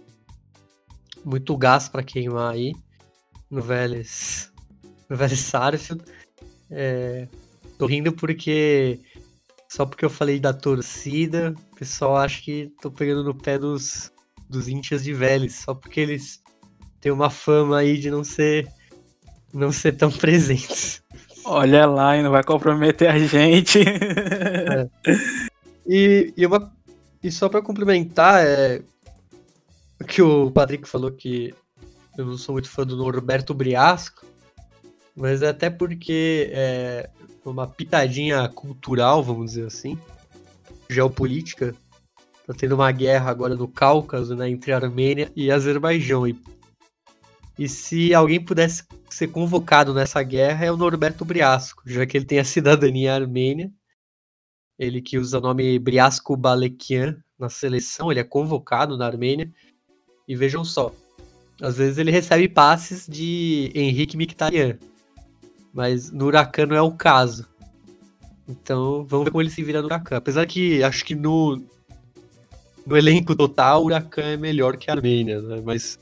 [1.25, 2.75] Muito gás para queimar aí.
[3.51, 4.53] No Vélez.
[5.09, 6.05] No Vélez Sarsfield.
[6.71, 7.29] É,
[7.77, 9.01] tô rindo porque
[9.73, 14.13] só porque eu falei da torcida, o pessoal acha que tô pegando no pé dos,
[14.47, 16.42] dos índios de Vélez, só porque eles
[17.03, 18.67] têm uma fama aí de não ser
[19.53, 21.03] não ser tão presentes.
[21.45, 23.81] Olha lá, e não vai comprometer a gente.
[23.81, 24.89] É.
[25.85, 26.73] E, e, uma,
[27.23, 28.81] e só para complementar, é
[30.09, 31.53] que o Patrick falou que
[32.17, 34.25] eu não sou muito fã do Norberto Briasco,
[35.17, 37.11] mas é até porque é,
[37.45, 39.99] uma pitadinha cultural, vamos dizer assim,
[40.89, 41.75] geopolítica.
[42.47, 46.27] Tá tendo uma guerra agora no Cáucaso, né, entre Armênia e Azerbaijão.
[46.27, 46.37] E,
[47.59, 52.25] e se alguém pudesse ser convocado nessa guerra é o Norberto Briasco, já que ele
[52.25, 53.71] tem a cidadania armênia.
[54.79, 59.53] Ele que usa o nome Briasco Balekian na seleção, ele é convocado na Armênia.
[60.27, 60.95] E vejam só,
[61.61, 64.79] às vezes ele recebe passes de Henrique Mkhitaryan,
[65.73, 67.47] mas no Huracan não é o caso.
[68.49, 70.17] Então, vamos ver como ele se vira no Huracan.
[70.17, 71.63] Apesar que acho que no,
[72.87, 75.63] no elenco total, o Huracan é melhor que a Armênia, né?
[75.65, 75.99] Mas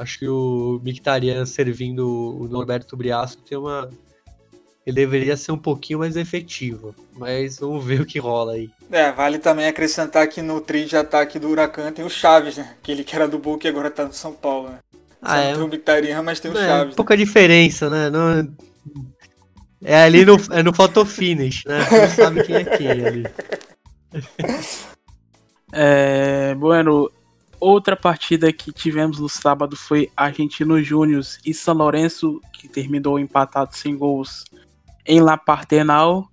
[0.00, 3.88] acho que o Mictarian servindo o Norberto Briasco tem uma.
[4.86, 6.94] Ele deveria ser um pouquinho mais efetivo.
[7.16, 8.70] Mas vamos ver o que rola aí.
[8.90, 12.74] É, vale também acrescentar que no trio de ataque do Huracan tem o Chaves, né?
[12.80, 14.78] Aquele que era do Boca e agora tá no São Paulo, né?
[15.20, 15.52] Ah, é.
[15.54, 16.94] Tem o Mictarian, mas tem o É, Chaves.
[16.94, 18.08] pouca diferença, né?
[18.08, 18.50] Não...
[19.82, 21.84] É ali no, é no photo finish, né?
[21.84, 23.24] Você não sabe quem é quem ali.
[25.72, 27.10] É, bueno,
[27.60, 33.76] outra partida que tivemos no sábado foi Argentino Júnior e São Lourenço, que terminou empatado
[33.76, 34.44] sem gols
[35.06, 36.28] em La Partenal.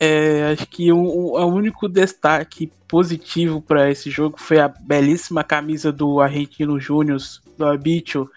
[0.00, 5.44] É, acho que o, o- o único destaque positivo para esse jogo foi a belíssima
[5.44, 7.18] camisa do Argentino Júnior,
[7.56, 8.28] do Abicho,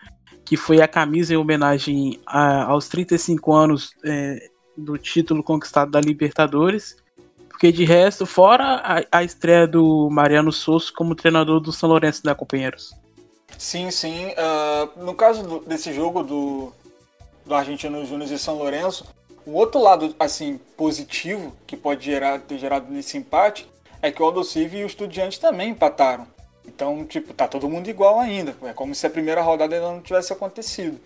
[0.45, 5.99] que foi a camisa em homenagem a- aos 35 anos é, do título conquistado da
[5.99, 6.95] Libertadores.
[7.57, 12.21] Porque de resto, fora a, a estreia do Mariano Souza como treinador do São Lourenço,
[12.23, 12.93] né, companheiros?
[13.57, 14.31] Sim, sim.
[14.37, 16.71] Ah, no caso do- desse jogo do,
[17.43, 19.07] do Argentino Júnior e São Lourenço,
[19.43, 23.67] o outro lado, assim, positivo que pode gerar, ter gerado nesse empate
[24.03, 26.27] é que o Aldocive e o Estudiantes também empataram.
[26.63, 28.55] Então, tipo, tá todo mundo igual ainda.
[28.65, 30.99] É como se a primeira rodada ainda não tivesse acontecido.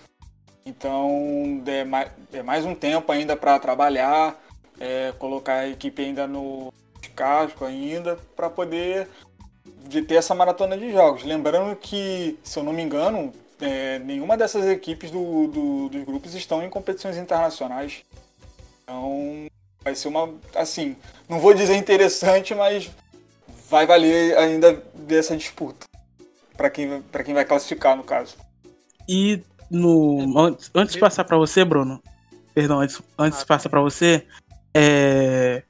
[0.65, 4.37] Então, é mais, é mais um tempo ainda para trabalhar,
[4.82, 6.74] é, colocar a equipe ainda no
[7.15, 9.08] casco ainda, para poder
[9.88, 11.24] de ter essa maratona de jogos.
[11.24, 16.34] Lembrando que, se eu não me engano, é, nenhuma dessas equipes do, do- dos grupos
[16.34, 18.04] estão em competições internacionais.
[18.84, 19.46] Então,
[19.84, 20.34] vai ser uma.
[20.56, 20.96] Assim,
[21.30, 22.89] não vou dizer interessante, mas
[23.70, 25.86] vai valer ainda dessa disputa.
[26.58, 28.36] Para quem, pra quem vai classificar, no caso.
[29.08, 32.02] E no antes, antes de passar para você, Bruno,
[32.54, 34.26] perdão, antes, antes de passar para você,
[34.73, 35.63] é,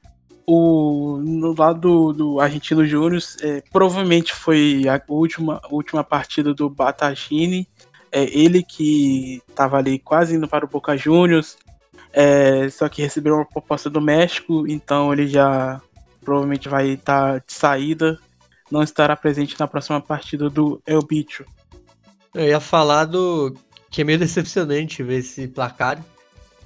[0.46, 7.68] o no lado do, Argentino Júnior, é, provavelmente foi a última, última partida do Batachini,
[8.10, 11.56] é, ele que estava ali quase indo para o Boca Juniors,
[12.12, 15.80] é, só que recebeu uma proposta do México, então ele já
[16.22, 18.18] provavelmente vai estar de saída,
[18.70, 21.44] não estará presente na próxima partida do El Bicho.
[22.34, 23.54] Eu ia falar do
[23.90, 26.02] que é meio decepcionante ver esse placar,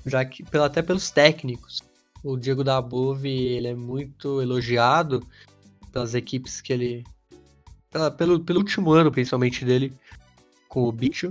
[0.05, 1.83] já que pelo- até pelos técnicos.
[2.27, 5.25] O Diego Dabove, ele é muito elogiado
[5.93, 7.05] pelas equipes que ele
[7.89, 9.93] pela- pelo, pelo último ano, principalmente dele
[10.69, 11.31] com o Bicho.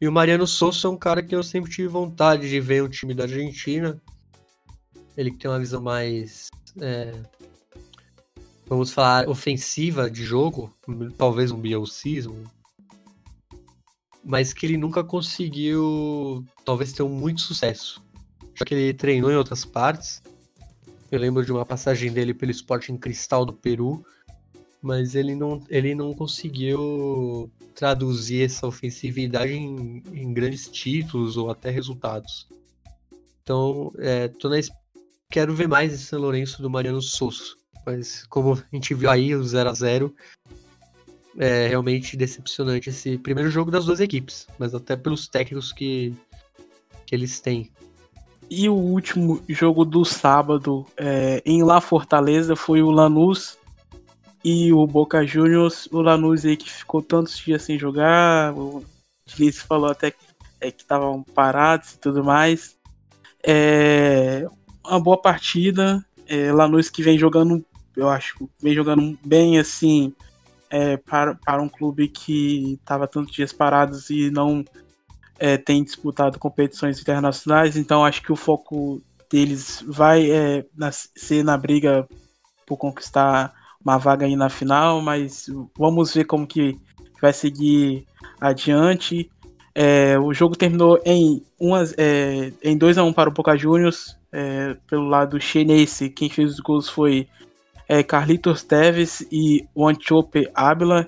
[0.00, 2.88] E o Mariano Souza é um cara que eu sempre tive vontade de ver um
[2.88, 4.02] time da Argentina.
[5.16, 6.48] Ele que tem uma visão mais
[6.80, 7.12] é,
[8.66, 10.74] vamos falar ofensiva de jogo,
[11.16, 12.42] talvez um bielcismo,
[14.24, 18.02] mas que ele nunca conseguiu, talvez, ter muito sucesso.
[18.60, 20.22] Já que ele treinou em outras partes.
[21.10, 24.04] Eu lembro de uma passagem dele pelo Sporting Cristal do Peru,
[24.82, 31.70] mas ele não, ele não conseguiu traduzir essa ofensividade em, em grandes títulos ou até
[31.70, 32.46] resultados.
[33.42, 34.74] Então, é, na,
[35.30, 37.56] quero ver mais esse São Lourenço do Mariano Souza.
[37.86, 40.14] Mas como a gente viu aí, o 0 a 0
[41.38, 46.14] é realmente decepcionante esse primeiro jogo das duas equipes, mas até pelos técnicos que,
[47.06, 47.72] que eles têm.
[48.50, 53.56] E o último jogo do sábado é, em La Fortaleza foi o Lanús
[54.44, 55.86] e o Boca Juniors.
[55.92, 58.84] O Lanús aí que ficou tantos dias sem jogar, o
[59.24, 60.18] Diniz falou até que
[60.60, 62.76] é, estavam parados e tudo mais.
[63.40, 64.44] É,
[64.84, 66.04] uma boa partida.
[66.26, 67.64] É, Lanús que vem jogando,
[67.96, 70.12] eu acho, vem jogando bem assim
[70.68, 74.64] é, para, para um clube que estava tantos dias parados e não
[75.40, 80.64] é, tem disputado competições internacionais, então acho que o foco deles vai é,
[81.16, 82.06] ser na briga
[82.66, 86.78] por conquistar uma vaga aí na final, mas vamos ver como que
[87.20, 88.06] vai seguir
[88.38, 89.30] adiante.
[89.74, 94.16] É, o jogo terminou em, umas, é, em 2 a 1 para o Boca Juniors,
[94.30, 97.26] é, pelo lado chinês, quem fez os gols foi
[97.88, 101.06] é, Carlitos Teves e o Antiope Ábila.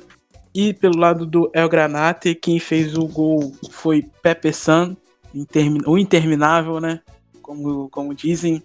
[0.54, 4.96] E pelo lado do El Granate, quem fez o gol foi Pepe San,
[5.34, 7.00] intermi- o interminável, né?
[7.40, 8.62] Como, como dizem.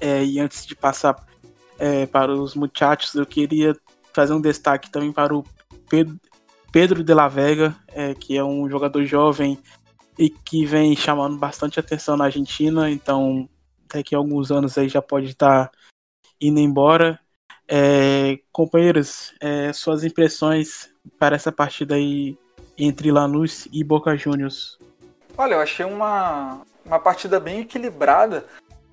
[0.00, 1.16] É, e antes de passar
[1.78, 3.74] é, para os muchachos, eu queria
[4.12, 5.44] fazer um destaque também para o
[5.88, 6.20] Pedro,
[6.70, 9.58] Pedro de la Vega, é, que é um jogador jovem
[10.18, 12.90] e que vem chamando bastante atenção na Argentina.
[12.90, 13.48] Então,
[13.92, 15.70] daqui a alguns anos aí já pode estar
[16.40, 17.18] indo embora.
[17.68, 22.36] É, companheiros, é, suas impressões para essa partida aí
[22.76, 24.78] entre Lanús e Boca Juniors.
[25.36, 28.44] Olha, eu achei uma, uma partida bem equilibrada.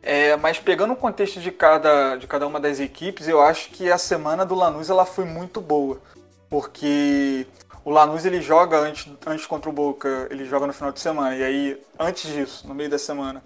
[0.04, 3.92] É, mas pegando o contexto de cada, de cada uma das equipes, eu acho que
[3.92, 6.02] a semana do Lanús ela foi muito boa.
[6.50, 7.46] Porque
[7.86, 11.36] o Lanús ele joga antes, antes contra o Boca, ele joga no final de semana.
[11.36, 13.44] E aí, antes disso, no meio da semana,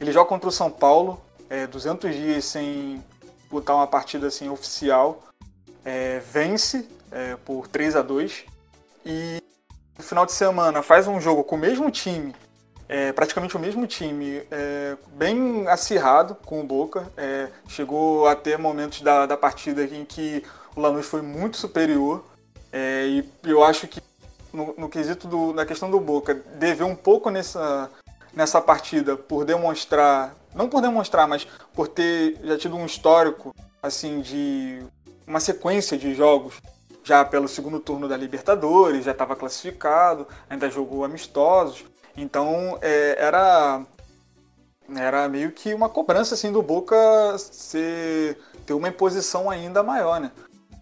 [0.00, 1.20] ele joga contra o São Paulo,
[1.50, 3.02] é, 200 dias sem
[3.50, 5.22] botar uma partida assim oficial.
[5.84, 8.44] É, vence é, por 3 a 2
[9.04, 9.42] e
[9.96, 12.34] no final de semana faz um jogo com o mesmo time
[12.88, 17.10] é, praticamente o mesmo time, é, bem acirrado com o Boca.
[17.16, 20.44] É, chegou a ter momentos da, da partida em que
[20.74, 22.24] o Lanús foi muito superior.
[22.72, 24.00] É, e eu acho que
[24.52, 27.90] no, no quesito do, na questão do Boca, deveu um pouco nessa,
[28.32, 34.20] nessa partida por demonstrar, não por demonstrar, mas por ter já tido um histórico assim
[34.20, 34.82] de
[35.26, 36.60] uma sequência de jogos
[37.04, 41.84] já pelo segundo turno da Libertadores, já estava classificado, ainda jogou amistosos.
[42.16, 43.86] Então é, era
[44.94, 46.96] era meio que uma cobrança assim do Boca
[47.38, 50.30] ser, ter uma imposição ainda maior, né?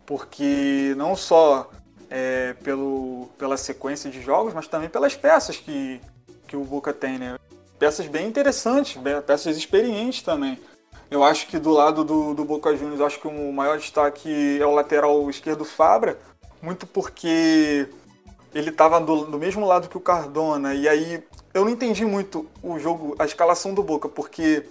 [0.07, 1.71] Porque não só
[2.11, 6.01] é, pelo, pela sequência de jogos, mas também pelas peças que,
[6.47, 7.37] que o Boca tem, né?
[7.79, 10.59] Peças bem interessantes, peças experientes também.
[11.11, 14.67] Eu acho que do lado do, do Boca Juniors, acho que o maior destaque é
[14.67, 16.19] o lateral esquerdo Fabra,
[16.63, 17.89] muito porque
[18.55, 20.75] ele estava do, do, mesmo lado que o Cardona.
[20.75, 21.23] E aí
[21.53, 24.65] eu não entendi muito o jogo, a escalação do Boca, porque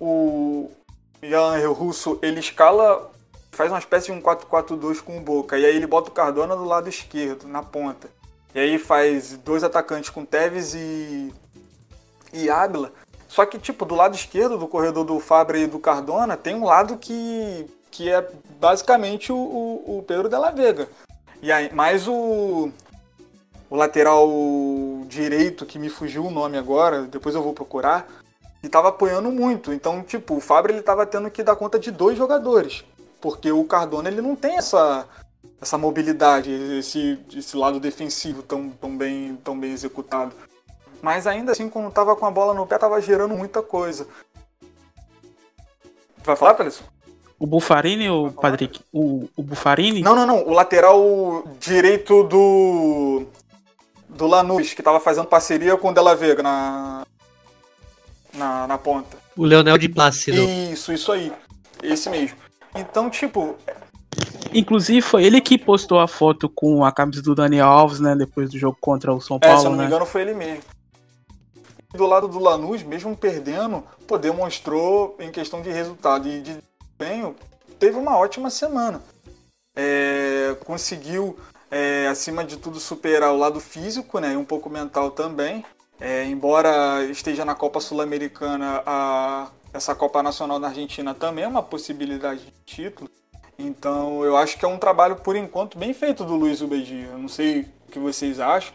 [0.00, 0.70] o
[1.22, 3.10] Ian Russo ele escala,
[3.52, 5.58] faz uma espécie de um 4-4-2 com o Boca.
[5.58, 8.08] E aí ele bota o Cardona do lado esquerdo, na ponta.
[8.54, 11.32] E aí faz dois atacantes com Tevez e,
[12.32, 12.92] e Ábila.
[13.28, 16.64] Só que, tipo, do lado esquerdo do corredor do Fabra e do Cardona, tem um
[16.64, 18.28] lado que, que é
[18.58, 20.88] basicamente o, o, Pedro Della Vega.
[21.40, 22.70] E aí, mais o,
[23.70, 24.28] o lateral
[25.06, 28.08] direito, que me fugiu o nome agora, depois eu vou procurar,
[28.62, 29.72] e estava apoiando muito.
[29.72, 32.84] Então, tipo, o Fábio ele estava tendo que dar conta de dois jogadores,
[33.20, 35.06] porque o Cardona ele não tem essa
[35.60, 40.34] essa mobilidade, esse, esse lado defensivo tão, tão, bem, tão bem executado.
[41.02, 44.06] Mas ainda assim, quando tava com a bola no pé, tava gerando muita coisa.
[46.22, 46.84] Vai falar, Thaleson?
[47.38, 48.80] O Bufarini ou Patrick?
[48.92, 50.02] O, o Bufarini?
[50.02, 50.46] Não, não, não.
[50.46, 53.26] O lateral direito do
[54.08, 57.06] do Lanús, que estava fazendo parceria com o Della Vega na,
[58.34, 59.16] na, na ponta.
[59.36, 60.36] O Leonel de Plácido.
[60.42, 61.32] Isso, isso aí.
[61.82, 62.36] Esse mesmo.
[62.74, 63.56] Então, tipo.
[64.52, 68.14] Inclusive, foi ele que postou a foto com a camisa do Daniel Alves, né?
[68.14, 69.56] Depois do jogo contra o São Paulo.
[69.56, 69.88] É, se eu não me né?
[69.88, 70.62] engano, foi ele mesmo.
[71.92, 77.34] Do lado do Lanús, mesmo perdendo, pô, demonstrou em questão de resultado e de desempenho,
[77.78, 79.02] teve uma ótima semana.
[79.74, 81.36] É, conseguiu
[81.70, 85.64] é, acima de tudo, superar o lado físico né, e um pouco mental também.
[86.00, 88.82] É, embora esteja na Copa Sul-Americana,
[89.72, 93.10] essa Copa Nacional na Argentina também é uma possibilidade de título.
[93.58, 97.04] Então eu acho que é um trabalho, por enquanto, bem feito do Luiz Ubedi.
[97.04, 98.72] Eu não sei o que vocês acham,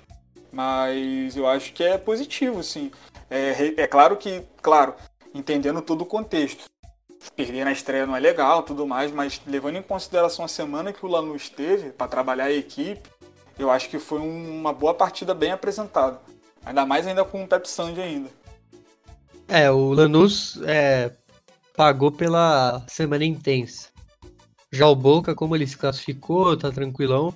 [0.56, 2.90] mas eu acho que é positivo, sim.
[3.30, 4.96] É, é claro que, claro,
[5.34, 6.64] entendendo todo o contexto
[7.36, 11.06] perder na estreia não é legal, tudo mais, mas levando em consideração a semana que
[11.06, 13.10] o Lanús teve para trabalhar a equipe,
[13.60, 16.22] eu acho que foi uma boa partida bem apresentada.
[16.66, 18.30] Ainda mais ainda com o Pep Sandy ainda.
[19.48, 21.12] É, o Lanús é,
[21.76, 23.90] pagou pela semana intensa.
[24.72, 27.36] Já o Boca, como ele se classificou, tá tranquilão.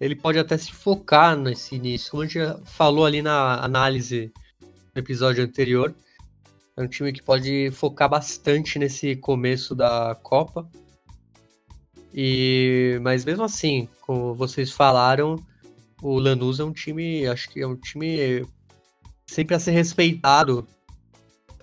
[0.00, 2.10] Ele pode até se focar nesse início.
[2.10, 5.94] Como a gente já falou ali na análise no episódio anterior,
[6.76, 10.68] é um time que pode focar bastante nesse começo da Copa.
[12.12, 15.36] E mas mesmo assim, como vocês falaram,
[16.02, 18.46] o Lanús é um time, acho que é um time
[19.26, 20.66] sempre a ser respeitado.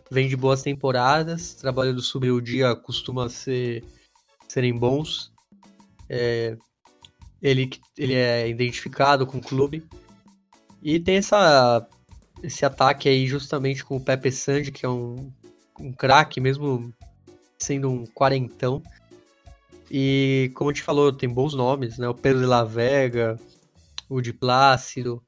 [0.10, 3.84] Vem de boas temporadas, trabalho do subir o dia costuma ser
[4.48, 5.32] serem bons.
[6.10, 6.58] É,
[7.44, 9.86] ele, ele é identificado com o clube.
[10.82, 11.86] E tem essa
[12.42, 15.32] esse ataque aí justamente com o Pepe Sandy, que é um,
[15.80, 16.94] um craque, mesmo
[17.58, 18.82] sendo um quarentão.
[19.90, 22.08] E como a gente falou, tem bons nomes, né?
[22.08, 23.40] O Pedro de la Vega,
[24.10, 25.24] o de Plácido.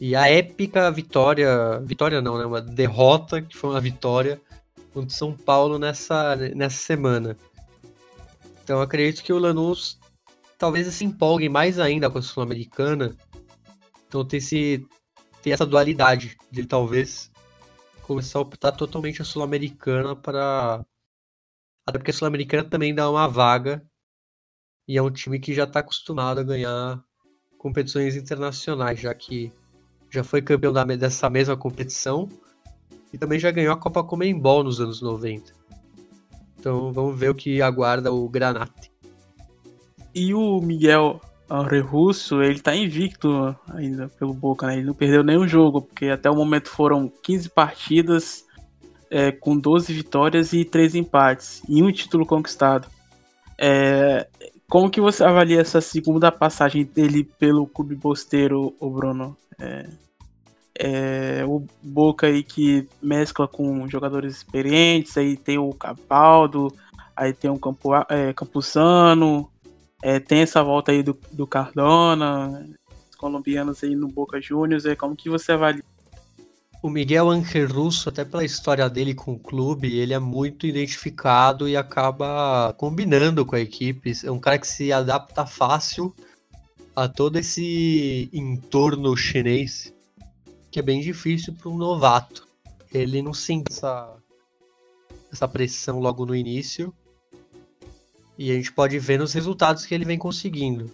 [0.00, 2.44] E a épica vitória, vitória não, né?
[2.44, 4.40] Uma derrota, que foi uma vitória
[4.92, 7.36] contra o São Paulo nessa, nessa semana.
[8.62, 9.98] Então acredito que o Lanús
[10.58, 13.16] talvez se empolgue mais ainda com a Sul-Americana.
[14.06, 14.86] Então tem esse
[15.42, 17.30] ter essa dualidade de talvez
[18.02, 20.84] começar a optar totalmente a Sul-Americana para.
[21.86, 23.84] Até porque a Sul-Americana também dá uma vaga
[24.88, 27.02] e é um time que já está acostumado a ganhar
[27.58, 29.52] competições internacionais, já que
[30.10, 32.28] já foi campeão da, dessa mesma competição
[33.10, 35.52] que também já ganhou a Copa Comembol nos anos 90.
[36.58, 38.90] Então vamos ver o que aguarda o Granate.
[40.18, 44.76] E o Miguel Henri Russo, ele tá invicto ainda pelo Boca, né?
[44.76, 48.42] Ele não perdeu nenhum jogo, porque até o momento foram 15 partidas
[49.10, 52.88] é, com 12 vitórias e 3 empates e um título conquistado.
[53.58, 54.26] É,
[54.66, 59.36] como que você avalia essa segunda passagem dele pelo clube bosteiro, o Bruno?
[59.60, 59.86] É,
[60.78, 66.72] é, o Boca aí que mescla com jogadores experientes, aí tem o Capaldo,
[67.14, 69.50] aí tem o Campo, é, Campuzano,
[70.02, 72.68] é, tem essa volta aí do, do Cardona,
[73.10, 75.84] os colombianos aí no Boca Juniors, é, como que você avalia?
[76.82, 81.68] O Miguel Anker Russo, até pela história dele com o clube, ele é muito identificado
[81.68, 84.12] e acaba combinando com a equipe.
[84.22, 86.14] É um cara que se adapta fácil
[86.94, 89.92] a todo esse entorno chinês,
[90.70, 92.46] que é bem difícil para um novato.
[92.92, 94.14] Ele não sente essa,
[95.32, 96.94] essa pressão logo no início
[98.38, 100.90] e a gente pode ver nos resultados que ele vem conseguindo.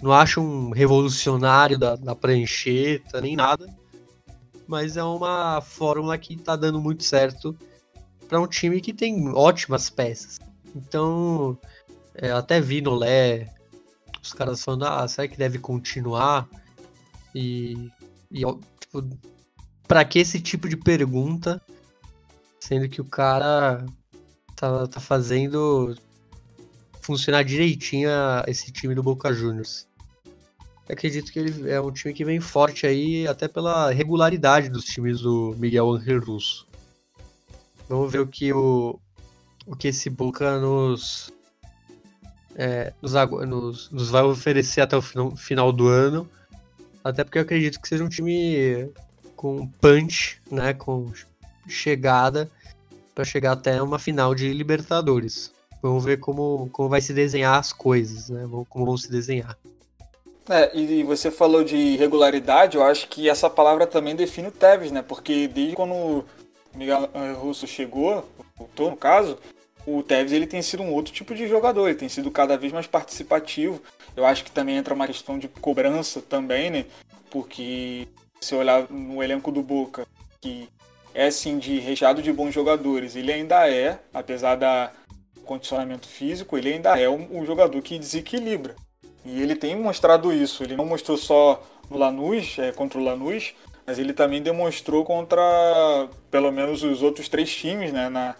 [0.00, 3.66] Não acho um revolucionário da, da prancheta, nem nada.
[4.66, 7.56] Mas é uma fórmula que tá dando muito certo
[8.28, 10.40] para um time que tem ótimas peças.
[10.74, 11.58] Então,
[12.14, 13.48] é, até vi no Lé
[14.22, 16.48] os caras falando, ah, será que deve continuar?
[17.34, 17.90] E,
[18.30, 18.42] e
[18.80, 19.08] tipo,
[19.86, 21.60] pra que esse tipo de pergunta?
[22.60, 23.84] Sendo que o cara
[24.54, 25.96] tá, tá fazendo
[27.02, 28.08] funcionar direitinho
[28.46, 29.86] esse time do Boca Juniors.
[30.88, 35.20] acredito que ele é um time que vem forte aí, até pela regularidade dos times
[35.20, 36.66] do Miguel Angel Russo.
[37.88, 38.98] Vamos ver o que o,
[39.66, 41.32] o que esse Boca nos,
[42.54, 46.28] é, nos, nos, nos, vai oferecer até o final, final do ano.
[47.04, 48.88] Até porque eu acredito que seja um time
[49.34, 51.12] com punch, né, com
[51.66, 52.48] chegada
[53.12, 55.51] para chegar até uma final de Libertadores.
[55.82, 58.48] Vamos ver como, como vai se desenhar as coisas, né?
[58.68, 59.58] Como vão se desenhar.
[60.48, 64.92] É, e você falou de regularidade, eu acho que essa palavra também define o Tevez,
[64.92, 65.02] né?
[65.02, 66.24] Porque desde quando o
[66.74, 68.24] Miguel Russo chegou,
[68.56, 69.38] voltou no caso,
[69.86, 72.72] o Tevez ele tem sido um outro tipo de jogador, ele tem sido cada vez
[72.72, 73.80] mais participativo.
[74.16, 76.86] Eu acho que também entra uma questão de cobrança também, né?
[77.30, 78.06] Porque
[78.40, 80.06] se olhar no elenco do Boca,
[80.40, 80.68] que
[81.14, 84.92] é assim de recheado de bons jogadores, ele ainda é, apesar da
[85.44, 88.74] condicionamento físico, ele ainda é um, um, jogador que desequilibra.
[89.24, 90.62] E ele tem mostrado isso.
[90.64, 93.54] Ele não mostrou só no Lanús, é, contra o Lanús,
[93.86, 95.42] mas ele também demonstrou contra
[96.30, 98.34] pelo menos os outros três times, né, na,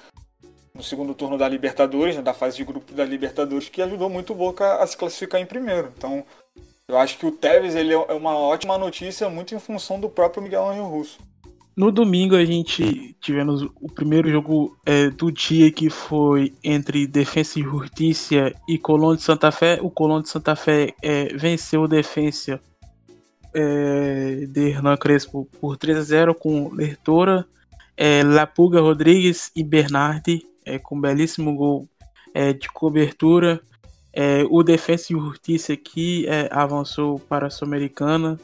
[0.74, 4.32] no segundo turno da Libertadores, né, da fase de grupo da Libertadores, que ajudou muito
[4.32, 5.92] o Boca a se classificar em primeiro.
[5.96, 6.24] Então,
[6.88, 10.42] eu acho que o Tevez ele é uma ótima notícia, muito em função do próprio
[10.42, 11.18] Miguel Angel Russo.
[11.74, 17.58] No domingo a gente tivemos o primeiro jogo é, do dia que foi entre Defensa
[17.58, 19.78] e Justiça e Colón de Santa Fé.
[19.80, 22.60] O Colón de Santa Fé é, venceu o Defensa
[23.54, 27.46] é, de Hernan Crespo por 3 a 0 com Lertora,
[27.96, 31.88] é, Lapuga Rodrigues e Bernardi é, com um belíssimo gol
[32.34, 33.60] é, de cobertura.
[34.50, 38.38] O Defensa e Justiça aqui avançou para a Sul-Americana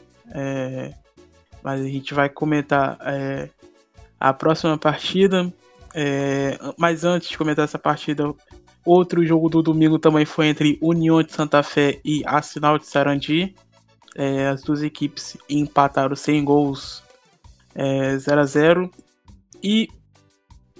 [1.68, 3.50] mas a gente vai comentar é,
[4.18, 5.52] a próxima partida.
[5.94, 8.34] É, mas antes de comentar essa partida,
[8.86, 13.54] outro jogo do domingo também foi entre União de Santa Fé e Arsenal de Sarandi.
[14.16, 17.02] É, as duas equipes empataram sem gols
[17.74, 18.90] é, 0 a 0
[19.62, 19.90] e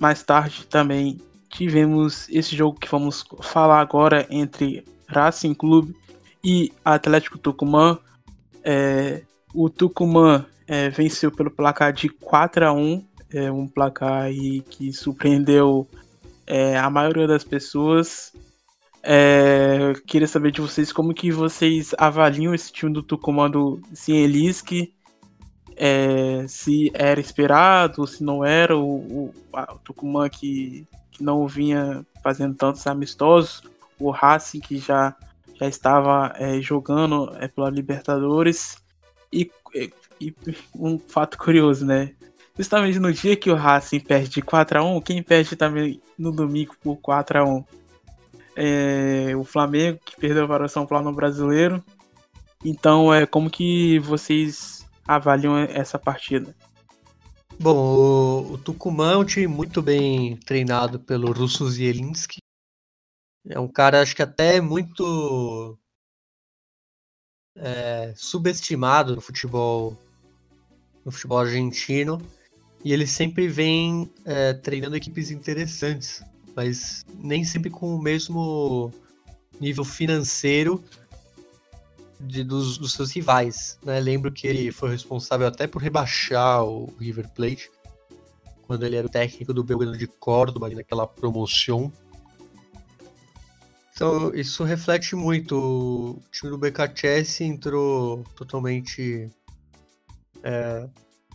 [0.01, 1.21] mais tarde também
[1.51, 5.95] tivemos esse jogo que vamos falar agora entre Racing Clube
[6.43, 7.99] e Atlético Tucumã.
[8.65, 9.21] É,
[9.53, 14.93] o Tucumã é, venceu pelo placar de 4 a 1 é um placar aí que
[14.93, 15.87] surpreendeu
[16.47, 18.33] é, a maioria das pessoas.
[19.03, 24.95] É, queria saber de vocês como que vocês avaliam esse time do Tucumã do Cieliski,
[25.77, 32.05] é, se era esperado, se não era, o, o, o Tucumã que, que não vinha
[32.23, 33.63] fazendo tantos amistosos,
[33.99, 35.15] o Racing que já,
[35.55, 38.83] já estava é, jogando é, pela Libertadores,
[39.33, 39.51] e
[40.75, 42.15] um fato curioso, né?
[42.57, 46.97] Justamente no dia que o Racing perde de 4x1, quem perde também no domingo por
[46.97, 47.65] 4x1?
[48.57, 51.83] É o Flamengo, que perdeu para o São Paulo no Brasileiro.
[52.65, 56.53] Então, é como que vocês avaliam essa partida?
[57.61, 62.39] Bom, o, o Tucumã é um time muito bem treinado pelo Russo Zielinski.
[63.49, 65.79] É um cara, acho que até muito
[67.57, 69.97] é, subestimado no futebol
[71.09, 72.21] no futebol argentino.
[72.85, 76.23] E ele sempre vem é, treinando equipes interessantes,
[76.55, 78.93] mas nem sempre com o mesmo
[79.59, 80.85] nível financeiro
[82.21, 83.79] de, dos, dos, seus rivais.
[83.83, 83.99] Né?
[83.99, 87.71] Lembro que ele foi responsável até por rebaixar o River Plate,
[88.67, 91.91] quando ele era o técnico do Belgrano de Córdoba, naquela promoção.
[93.93, 95.57] Então, isso reflete muito.
[95.57, 99.29] O time do BKCS entrou totalmente
[100.43, 100.89] é,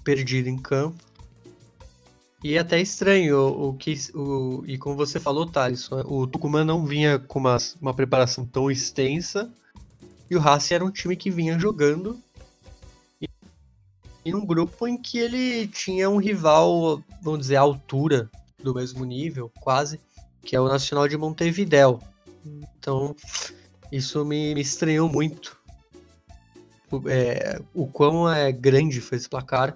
[0.03, 1.03] perdido em campo.
[2.43, 3.95] E é até estranho o que.
[4.13, 8.69] O, e como você falou, Thales, o Tucumã não vinha com uma, uma preparação tão
[8.69, 9.49] extensa
[10.29, 12.21] e o Racing era um time que vinha jogando
[14.25, 18.29] e num grupo em que ele tinha um rival, vamos dizer, à altura
[18.61, 19.99] do mesmo nível, quase,
[20.41, 21.99] que é o Nacional de Montevidéu.
[22.45, 23.13] Então,
[23.91, 25.59] isso me, me estranhou muito.
[26.93, 29.75] O, é, o quão é grande foi esse placar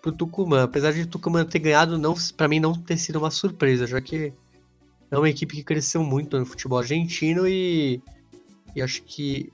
[0.00, 0.62] pro Tucumã.
[0.62, 4.32] Apesar de Tucumã ter ganhado, não, para mim não ter sido uma surpresa, já que
[5.10, 8.00] é uma equipe que cresceu muito no futebol argentino e,
[8.74, 9.52] e acho que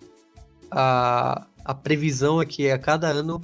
[0.71, 3.41] a, a previsão é que a cada ano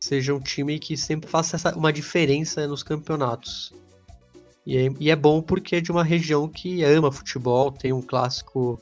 [0.00, 3.72] seja um time que sempre faça essa, uma diferença nos campeonatos.
[4.66, 8.02] E é, e é, bom porque é de uma região que ama futebol, tem um
[8.02, 8.78] clássico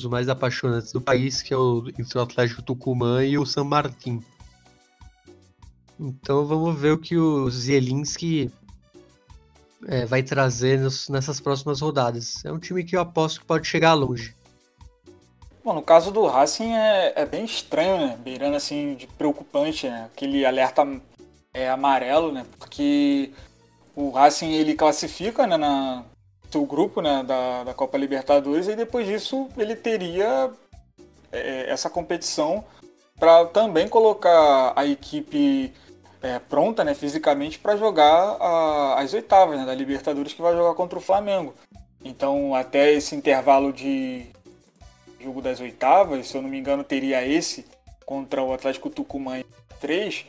[0.00, 3.64] dos mais apaixonantes do país, que é o entre o Atlético Tucumã e o San
[3.64, 4.22] Martín.
[5.98, 8.50] Então vamos ver o que o Zielinski
[9.86, 12.44] é, vai trazer nos, nessas próximas rodadas.
[12.44, 14.34] É um time que eu aposto que pode chegar longe.
[15.62, 18.18] Bom, no caso do Racing é, é bem estranho, né?
[18.18, 20.04] Beirando assim de preocupante, né?
[20.06, 20.86] Aquele alerta
[21.52, 22.46] é amarelo, né?
[22.58, 23.30] Porque
[23.94, 26.02] o Racing ele classifica né, na
[26.50, 30.50] seu grupo né, da, da Copa Libertadores e depois disso ele teria
[31.30, 32.64] é, essa competição
[33.18, 35.72] para também colocar a equipe
[36.22, 40.74] é, pronta né, fisicamente para jogar a, as oitavas né, da Libertadores que vai jogar
[40.74, 41.54] contra o Flamengo.
[42.04, 44.26] Então até esse intervalo de
[45.20, 47.66] jogo das oitavas, se eu não me engano, teria esse
[48.04, 49.42] contra o Atlético Tucumã
[49.80, 50.24] 3,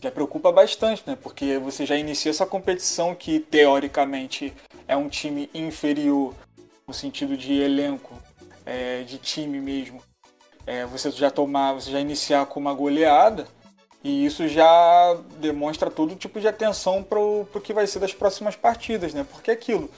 [0.00, 1.16] já preocupa bastante, né?
[1.20, 4.52] Porque você já inicia essa competição que teoricamente
[4.88, 6.34] é um time inferior
[6.86, 8.14] no sentido de elenco,
[8.64, 10.02] é, de time mesmo.
[10.66, 13.46] É, você já tomar, você já iniciar com uma goleada
[14.02, 18.56] e isso já demonstra todo tipo de atenção para o que vai ser das próximas
[18.56, 19.26] partidas, né?
[19.30, 19.90] Porque é aquilo,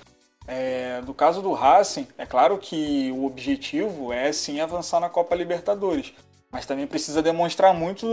[0.47, 5.35] é, no caso do Racing, é claro que o objetivo é sim avançar na Copa
[5.35, 6.15] Libertadores,
[6.51, 8.07] mas também precisa demonstrar muito,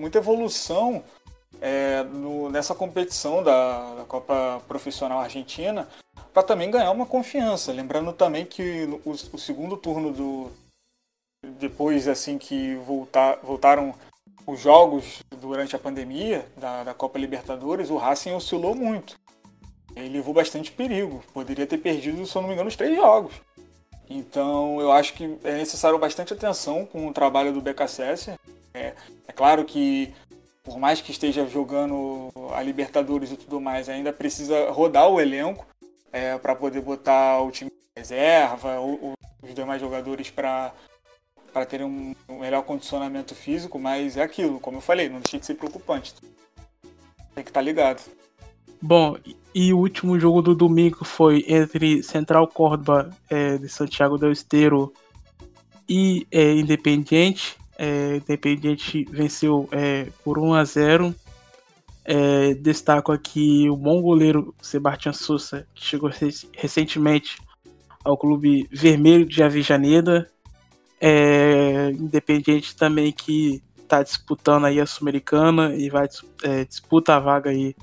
[0.00, 1.04] muita evolução
[1.60, 5.88] é, no, nessa competição da, da, Copa Profissional Argentina
[6.32, 7.72] para também ganhar uma confiança.
[7.72, 10.50] Lembrando também que o, o segundo turno do
[11.58, 13.94] depois assim que voltar, voltaram
[14.46, 19.16] os jogos durante a pandemia da, da Copa Libertadores, o Racing oscilou muito
[19.96, 21.22] ele levou bastante perigo.
[21.32, 23.34] Poderia ter perdido, se eu não me engano, os três jogos.
[24.08, 28.34] Então eu acho que é necessário bastante atenção com o trabalho do BKSS.
[28.74, 28.92] É,
[29.26, 30.12] é claro que
[30.64, 35.66] por mais que esteja jogando a Libertadores e tudo mais, ainda precisa rodar o elenco
[36.10, 40.72] é, para poder botar o time reserva, ou, ou os demais jogadores para
[41.52, 45.38] para terem um, um melhor condicionamento físico, mas é aquilo, como eu falei, não deixa
[45.38, 46.12] de ser preocupante.
[47.32, 48.02] Tem que estar tá ligado.
[48.82, 49.16] Bom,
[49.54, 54.92] e o último jogo do domingo foi entre Central Córdoba é, de Santiago del Esteiro
[55.88, 57.56] e é, Independiente.
[57.78, 61.14] É, Independiente venceu é, por 1 a 0.
[62.04, 66.10] É, destaco aqui o bom goleiro Sebastião Souza, que chegou
[66.52, 67.38] recentemente
[68.04, 70.30] ao clube vermelho de Avejaneda.
[71.00, 76.08] É, Independiente também que está disputando aí a Sul-Americana e vai
[76.42, 77.74] é, disputa a vaga aí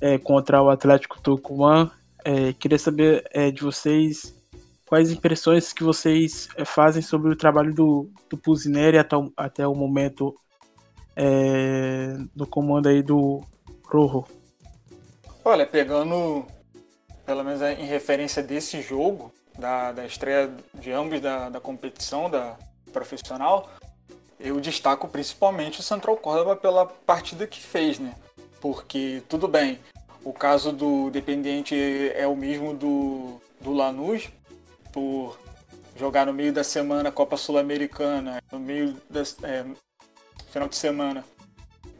[0.00, 1.90] é, contra o Atlético Tucumã.
[2.24, 4.37] É, queria saber é, de vocês
[4.88, 9.66] quais impressões que vocês é, fazem sobre o trabalho do, do Pusineri até, o, até
[9.66, 10.34] o momento
[11.14, 13.42] é, do comando aí do
[13.84, 14.24] Rojo.
[15.44, 16.46] Olha, pegando
[17.24, 22.56] pelo menos em referência desse jogo, da, da estreia de ambos da, da competição da
[22.92, 23.68] profissional,
[24.40, 28.14] eu destaco principalmente o Central Córdoba pela partida que fez, né?
[28.60, 29.78] porque tudo bem,
[30.24, 31.74] o caso do Dependiente
[32.14, 34.28] é o mesmo do, do Lanús,
[34.92, 35.38] por
[35.96, 39.64] jogar no meio da semana Copa Sul-Americana, no meio da é,
[40.50, 41.24] final de semana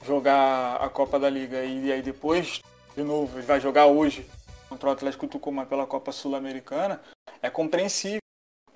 [0.07, 2.62] jogar a Copa da Liga e aí depois,
[2.97, 4.26] de novo, ele vai jogar hoje
[4.68, 7.01] contra o Atlético Tucumã pela Copa Sul-Americana,
[7.43, 8.20] é compreensível,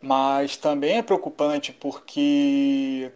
[0.01, 3.13] mas também é preocupante porque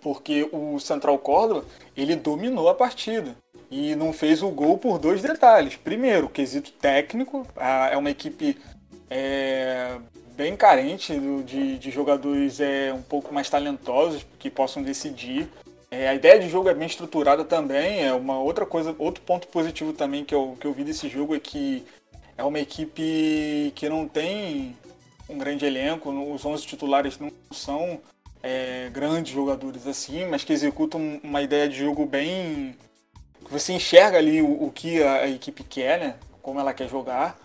[0.00, 1.64] porque o Central Córdoba
[1.96, 3.34] ele dominou a partida.
[3.70, 5.74] e não fez o gol por dois detalhes.
[5.74, 7.46] Primeiro, quesito técnico,
[7.90, 8.56] é uma equipe
[9.10, 9.96] é,
[10.36, 15.48] bem carente de, de, jogadores é, um pouco mais talentosos que possam decidir.
[15.90, 18.04] É, a ideia de jogo é bem estruturada também.
[18.04, 21.34] É uma outra coisa, outro ponto positivo também que eu, que eu vi desse jogo
[21.34, 21.84] é que
[22.36, 24.76] é uma equipe que não tem
[25.28, 28.00] um grande elenco, os 11 titulares não são
[28.42, 32.76] é, grandes jogadores assim, mas que executam uma ideia de jogo bem.
[33.48, 36.16] Você enxerga ali o, o que a, a, equipe quer, né?
[36.42, 37.38] Como ela quer jogar.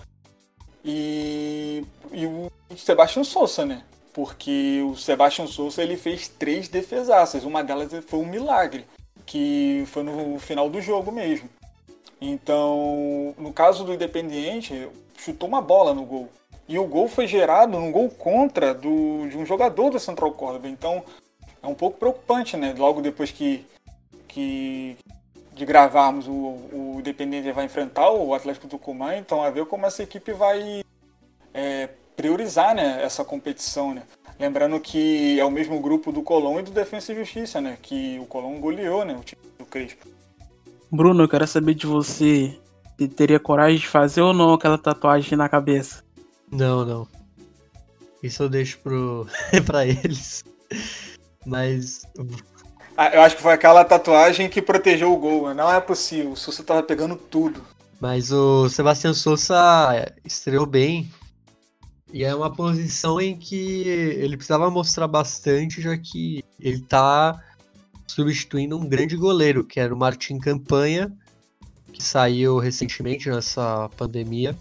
[0.84, 3.84] E, e o Sebastião Souza, né?
[4.14, 7.44] Porque o Sebastião Souza ele fez três defesaças.
[7.44, 8.86] Uma delas foi um milagre,
[9.26, 11.50] que foi no final do jogo mesmo.
[12.22, 16.30] Então, no caso do Independiente, chutou uma bola no gol.
[16.68, 20.68] E o gol foi gerado num gol contra do, de um jogador do Central Córdoba.
[20.68, 21.04] Então,
[21.64, 22.76] é um pouco preocupante, né?
[22.78, 23.66] Logo depois que,
[24.28, 24.98] que
[25.60, 29.18] de gravarmos, o, o Independiente vai enfrentar o Atlético Tucumã.
[29.18, 30.82] Então, a ver como essa equipe vai
[31.54, 34.04] é, priorizar né, essa competição, né?
[34.40, 37.78] Lembrando que é o mesmo grupo do Colón e do Defensa e Justiça, né?
[37.82, 39.14] Que o Colón goleou, né?
[39.14, 40.08] O time do Crespo.
[40.90, 42.58] Bruno, eu quero saber de você
[42.98, 46.02] se teria coragem de fazer ou não aquela tatuagem na cabeça.
[46.50, 47.08] Não, não.
[48.24, 49.28] Isso eu deixo pro...
[49.68, 50.42] pra eles.
[51.46, 52.04] Mas.
[53.02, 55.54] Ah, eu acho que foi aquela tatuagem que protegeu o gol.
[55.54, 56.34] Não é possível.
[56.34, 57.64] O Sousa tava pegando tudo.
[57.98, 61.10] Mas o Sebastião Sousa estreou bem.
[62.12, 67.42] E é uma posição em que ele precisava mostrar bastante, já que ele tá
[68.06, 71.10] substituindo um grande goleiro, que era o Martin Campanha,
[71.94, 74.58] que saiu recentemente nessa pandemia.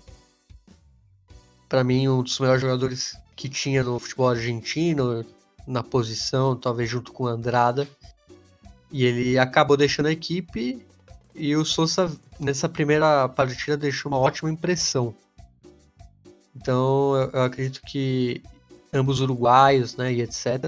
[1.69, 5.27] Para mim, um dos melhores jogadores que tinha no futebol argentino,
[5.67, 7.89] na posição, talvez junto com Andrada.
[8.91, 10.85] E ele acabou deixando a equipe
[11.35, 12.11] e o Sousa,
[12.41, 15.15] nessa primeira partida, deixou uma ótima impressão.
[16.57, 18.43] Então, eu, eu acredito que
[18.93, 20.65] ambos uruguaios, né, e etc.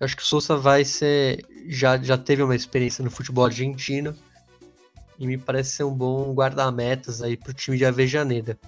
[0.00, 4.14] Eu acho que o Sousa vai ser já, já teve uma experiência no futebol argentino
[5.18, 8.58] e me parece ser um bom guarda-metas aí pro time de Avejaneda.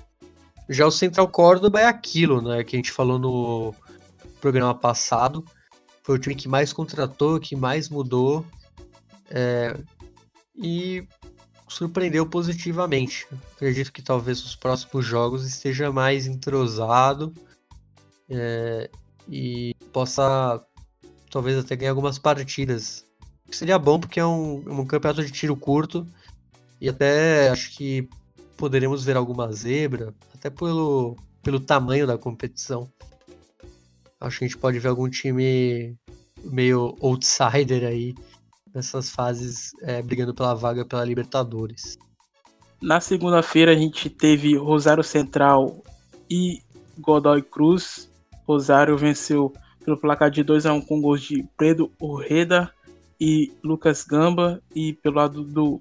[0.68, 3.74] Já o Central Córdoba é aquilo, né, que a gente falou no
[4.40, 5.44] programa passado.
[6.02, 8.46] Foi o time que mais contratou, que mais mudou
[9.30, 9.78] é,
[10.56, 11.06] e
[11.68, 13.26] surpreendeu positivamente.
[13.54, 17.32] Acredito que talvez os próximos jogos esteja mais entrosado
[18.28, 18.90] é,
[19.28, 20.64] e possa
[21.30, 23.04] talvez até ganhar algumas partidas.
[23.50, 26.06] Seria bom porque é um, um campeonato de tiro curto
[26.80, 28.08] e até acho que
[28.56, 32.90] poderemos ver alguma zebra, até pelo, pelo tamanho da competição.
[34.20, 35.96] Acho que a gente pode ver algum time
[36.44, 38.14] meio outsider aí
[38.76, 41.98] nessas fases é, brigando pela vaga pela Libertadores.
[42.80, 45.82] Na segunda-feira a gente teve Rosário Central
[46.30, 46.60] e
[46.98, 48.10] Godoy Cruz.
[48.46, 49.50] Rosário venceu
[49.82, 52.70] pelo placar de 2 a 1 com gols de Pedro Orreda
[53.18, 54.62] e Lucas Gamba.
[54.74, 55.80] E pelo lado do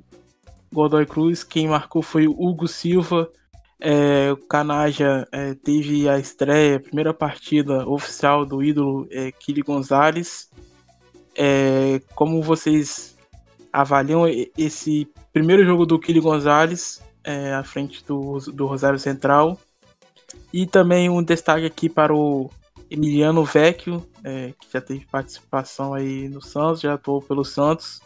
[0.71, 3.29] Godoy Cruz, quem marcou foi o Hugo Silva.
[3.77, 9.61] É, o Canaja é, teve a estreia, a primeira partida oficial do ídolo é, Kili
[9.61, 10.49] Gonzalez.
[11.35, 13.15] É, como vocês
[13.71, 14.23] avaliam
[14.57, 19.59] esse primeiro jogo do Kili Gonzalez é, à frente do, do Rosário Central?
[20.53, 22.49] E também um destaque aqui para o
[22.89, 28.01] Emiliano Vecchio, é, que já teve participação aí no Santos, já atuou pelo Santos,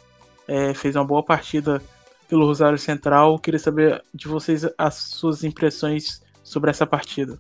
[0.48, 1.82] é, fez uma boa partida
[2.28, 3.38] pelo Rosário Central.
[3.40, 7.40] Queria saber de vocês as suas impressões sobre essa partida.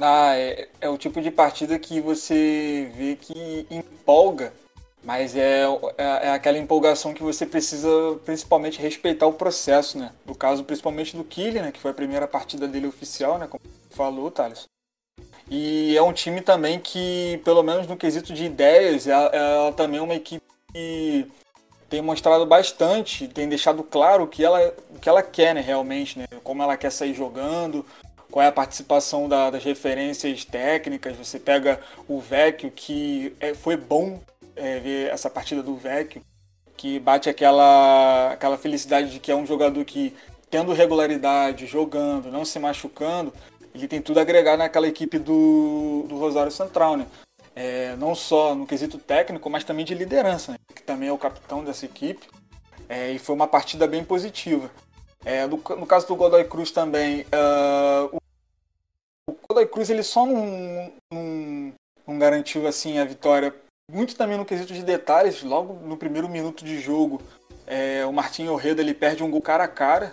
[0.00, 4.52] Ah, é, é o tipo de partida que você vê que empolga,
[5.04, 5.64] mas é,
[5.98, 7.88] é, é, aquela empolgação que você precisa
[8.24, 10.12] principalmente respeitar o processo, né?
[10.24, 11.70] No caso, principalmente do Kili, né?
[11.70, 13.46] Que foi a primeira partida dele oficial, né?
[13.46, 14.64] Como falou, Thales.
[15.50, 20.00] E é um time também que, pelo menos no quesito de ideias, ela, ela também
[20.00, 21.30] é uma equipe que
[21.90, 26.26] tem mostrado bastante, tem deixado claro que ela, que ela quer né, realmente, né?
[26.42, 27.84] como ela quer sair jogando,
[28.30, 31.16] qual é a participação da, das referências técnicas.
[31.16, 31.78] Você pega
[32.08, 34.18] o Vecchio, que é, foi bom
[34.56, 36.22] é, ver essa partida do Vecchio,
[36.76, 40.14] que bate aquela, aquela felicidade de que é um jogador que,
[40.50, 43.32] tendo regularidade, jogando, não se machucando,
[43.74, 47.06] ele tem tudo a agregar naquela equipe do, do Rosário Central, né?
[47.56, 50.58] É, não só no quesito técnico, mas também de liderança, né?
[50.74, 52.26] que também é o capitão dessa equipe.
[52.88, 54.70] É, e foi uma partida bem positiva.
[55.24, 58.16] É, no, no, caso do Godoy Cruz também, uh,
[59.26, 61.72] o, o, Godoy Cruz ele só não, não,
[62.06, 63.54] não, garantiu assim a vitória,
[63.94, 65.42] muito também no quesito de detalhes.
[65.42, 67.22] Logo no primeiro minuto de jogo,
[67.66, 70.12] é, o Martin Orreda ele perde um gol cara a cara.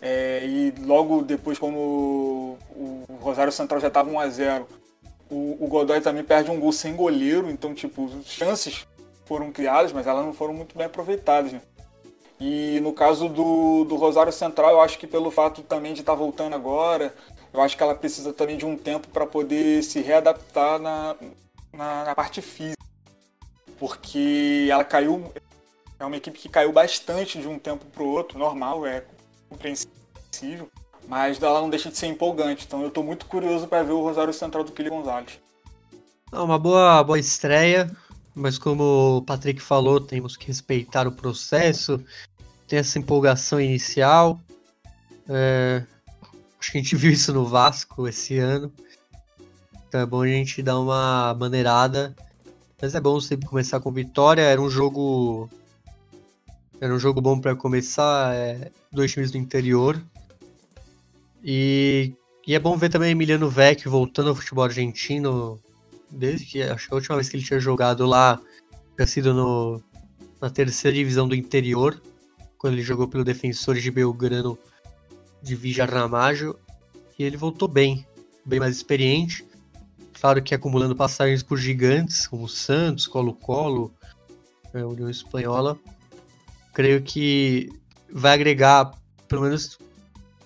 [0.00, 4.68] É, e logo depois, como o, o Rosário Central já estava 1 a 0
[5.30, 7.48] o, o, Godoy também perde um gol sem goleiro.
[7.48, 8.86] Então, tipo, chances
[9.24, 11.52] foram criadas, mas elas não foram muito bem aproveitadas.
[11.52, 11.62] Né?
[12.38, 16.12] E no caso do, do Rosário Central, eu acho que pelo fato também de estar
[16.12, 17.14] tá voltando agora,
[17.54, 21.16] eu acho que ela precisa também de um tempo para poder se readaptar na,
[21.72, 22.82] na, na parte física.
[23.82, 25.32] Porque ela caiu
[25.98, 29.04] é uma equipe que caiu bastante de um tempo para o outro, normal, é
[29.48, 30.70] compreensível,
[31.08, 32.64] mas ela não deixa de ser empolgante.
[32.64, 35.40] Então eu estou muito curioso para ver o Rosário Central do Kili Gonzalez.
[36.32, 37.90] Uma boa, boa estreia,
[38.36, 42.00] mas como o Patrick falou, temos que respeitar o processo,
[42.68, 44.38] tem essa empolgação inicial.
[45.28, 45.82] É,
[46.60, 48.72] acho que a gente viu isso no Vasco esse ano.
[49.88, 52.14] Então é bom a gente dar uma maneirada.
[52.82, 54.42] Mas é bom sempre começar com vitória.
[54.42, 55.48] Era um jogo
[56.80, 60.02] era um jogo bom para começar, é, dois times do interior.
[61.44, 62.12] E,
[62.44, 65.60] e, é bom ver também Emiliano Vecchio voltando ao futebol argentino,
[66.10, 68.40] desde que acho que a última vez que ele tinha jogado lá
[68.96, 69.80] tinha sido no,
[70.40, 72.02] na terceira divisão do interior,
[72.58, 74.58] quando ele jogou pelo Defensores de Belgrano
[75.40, 76.56] de Vija Ramajo,
[77.16, 78.04] e ele voltou bem,
[78.44, 79.46] bem mais experiente.
[80.22, 83.92] Claro que acumulando passagens por gigantes, como Santos, Colo-Colo,
[84.72, 85.76] é, União Espanhola,
[86.72, 87.68] creio que
[88.08, 88.92] vai agregar,
[89.26, 89.80] pelo menos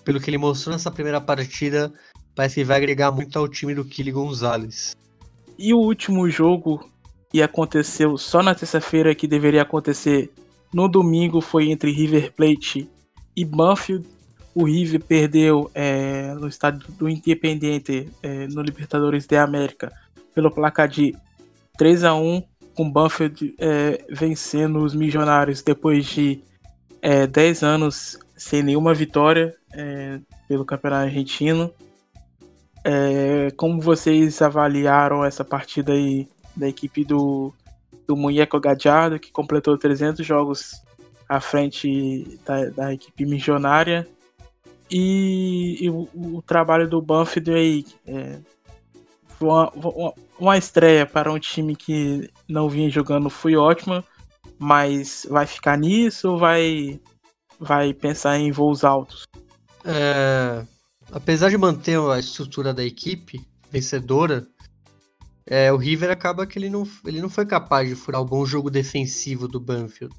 [0.03, 1.93] pelo que ele mostrou nessa primeira partida,
[2.33, 4.95] parece que vai agregar muito ao time do Kili Gonzalez.
[5.59, 6.89] E o último jogo
[7.29, 10.31] que aconteceu só na terça-feira, que deveria acontecer
[10.73, 12.89] no domingo, foi entre River Plate
[13.35, 14.09] e Banfield.
[14.59, 19.93] O River perdeu é, no estádio do Independiente, é, no Libertadores de América,
[20.33, 21.15] pelo placar de
[21.77, 22.41] 3 a 1
[22.73, 26.41] com Banfield é, vencendo os Milionários depois de
[27.03, 31.71] é, 10 anos sem nenhuma vitória é, pelo Campeonato Argentino.
[32.83, 37.53] É, como vocês avaliaram essa partida aí da equipe do,
[38.07, 40.81] do Munheco Gadiardo, que completou 300 jogos
[41.29, 44.07] à frente da, da equipe missionária?
[44.89, 48.39] E, e o, o, trabalho do Banfield aí, é,
[49.39, 54.03] uma, uma, uma estreia para um time que não vinha jogando foi ótima,
[54.57, 56.99] mas vai ficar nisso ou vai,
[57.59, 59.25] vai pensar em voos altos?
[59.83, 60.65] É,
[61.11, 64.47] apesar de manter a estrutura da equipe vencedora,
[65.45, 68.45] é, o River acaba que ele não, ele não foi capaz de furar o bom
[68.45, 70.13] jogo defensivo do Banfield.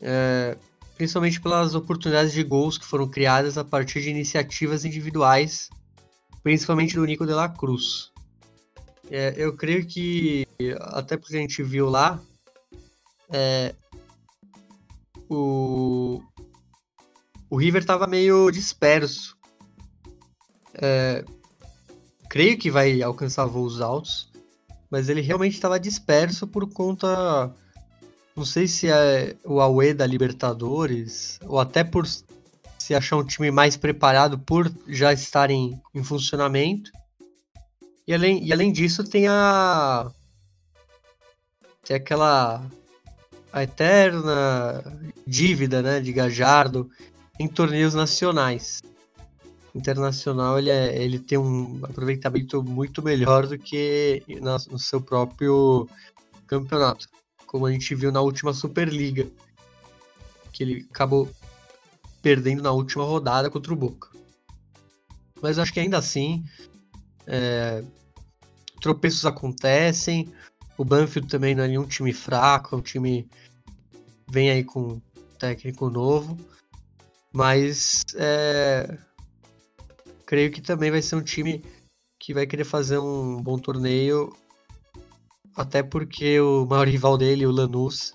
[0.00, 0.56] É,
[0.94, 5.70] principalmente pelas oportunidades de gols que foram criadas a partir de iniciativas individuais,
[6.42, 8.12] principalmente do Nico de la Cruz.
[9.10, 10.46] É, eu creio que,
[10.80, 12.20] até porque a gente viu lá,
[13.30, 13.74] é,
[15.28, 16.22] o,
[17.50, 19.36] o River estava meio disperso.
[20.74, 21.24] É,
[22.28, 24.30] creio que vai alcançar voos altos,
[24.90, 27.52] mas ele realmente estava disperso por conta.
[28.36, 33.50] Não sei se é o Aue da Libertadores, ou até por se achar um time
[33.50, 36.90] mais preparado por já estarem em funcionamento.
[38.06, 40.10] E além, e além disso, tem a.
[41.84, 42.66] Tem aquela.
[43.52, 44.82] A eterna
[45.24, 46.90] dívida né, de Gajardo
[47.38, 48.82] em torneios nacionais.
[49.72, 55.88] Internacional ele, é, ele tem um aproveitamento muito melhor do que no, no seu próprio
[56.48, 57.08] campeonato.
[57.54, 59.30] Como a gente viu na última Superliga.
[60.52, 61.30] Que ele acabou
[62.20, 64.08] perdendo na última rodada contra o Boca.
[65.40, 66.44] Mas acho que ainda assim
[67.28, 67.84] é,
[68.80, 70.34] tropeços acontecem.
[70.76, 73.28] O Banfield também não é nenhum time fraco, é um time
[74.28, 75.02] vem aí com um
[75.38, 76.36] técnico novo.
[77.32, 78.98] Mas é,
[80.26, 81.64] creio que também vai ser um time
[82.18, 84.36] que vai querer fazer um bom torneio.
[85.56, 88.14] Até porque o maior rival dele, o Lanús,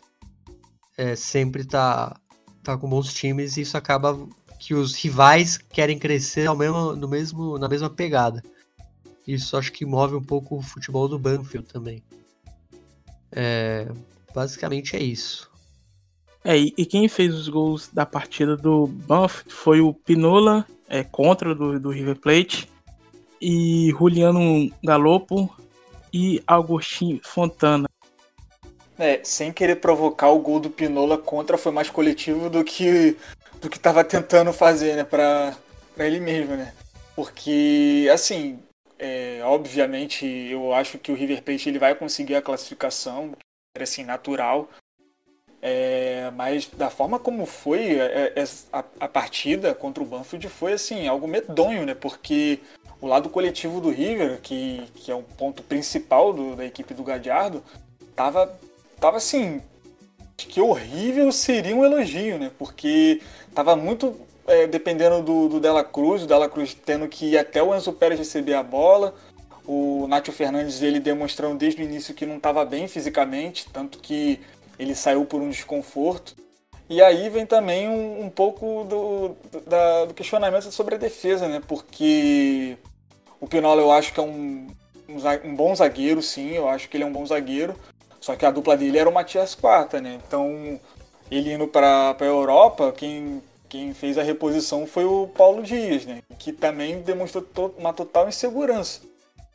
[0.98, 2.20] é, sempre tá,
[2.64, 4.20] tá com bons times e isso acaba
[4.60, 8.44] que os rivais querem crescer ao mesmo, no mesmo, na mesma pegada.
[9.26, 12.04] Isso acho que move um pouco o futebol do Banfield também.
[13.32, 13.88] É,
[14.34, 15.50] basicamente é isso.
[16.44, 21.54] É, e, quem fez os gols da partida do Banfield foi o Pinola, é, contra
[21.54, 22.70] do, do River Plate,
[23.42, 25.54] e Juliano Galopo
[26.14, 27.88] e Agostinho Fontana.
[28.98, 33.16] É, sem querer provocar o gol do Pinola contra foi mais coletivo do que
[33.62, 35.56] do que estava tentando fazer, né, para
[35.98, 36.74] ele mesmo, né?
[37.16, 38.60] Porque assim,
[38.98, 43.34] é, obviamente, eu acho que o River Plate ele vai conseguir a classificação,
[43.74, 44.70] é assim, natural.
[45.62, 50.72] É, mas da forma como foi é, é, a, a, partida contra o Banfield foi
[50.72, 51.94] assim algo medonho, né?
[51.94, 52.60] Porque
[53.02, 57.04] o lado coletivo do River, que, que é o ponto principal do, da equipe do
[57.04, 57.64] Gadiardo,
[58.16, 58.58] tava,
[59.00, 59.62] tava assim
[60.48, 62.52] que horrível seria um elogio, né?
[62.58, 63.22] Porque
[63.54, 64.16] tava muito
[64.48, 67.94] é, dependendo do, do Dela Cruz, o Dela Cruz tendo que ir até o Enzo
[67.94, 69.14] Pérez receber a bola,
[69.66, 74.40] o Nátio Fernandes ele demonstrando desde o início que não estava bem fisicamente, tanto que
[74.78, 76.36] ele saiu por um desconforto.
[76.90, 79.36] E aí vem também um, um pouco do,
[79.68, 81.62] da, do questionamento sobre a defesa, né?
[81.68, 82.78] Porque
[83.40, 84.68] o Pinola eu acho que é um,
[85.44, 87.76] um, bom zagueiro, sim, eu acho que ele é um bom zagueiro.
[88.20, 90.20] Só que a dupla dele era o Matias Quarta, né?
[90.28, 90.80] Então,
[91.32, 96.22] ele indo para a Europa, quem, quem fez a reposição foi o Paulo Dias, né?
[96.38, 99.02] Que também demonstrou to uma total insegurança.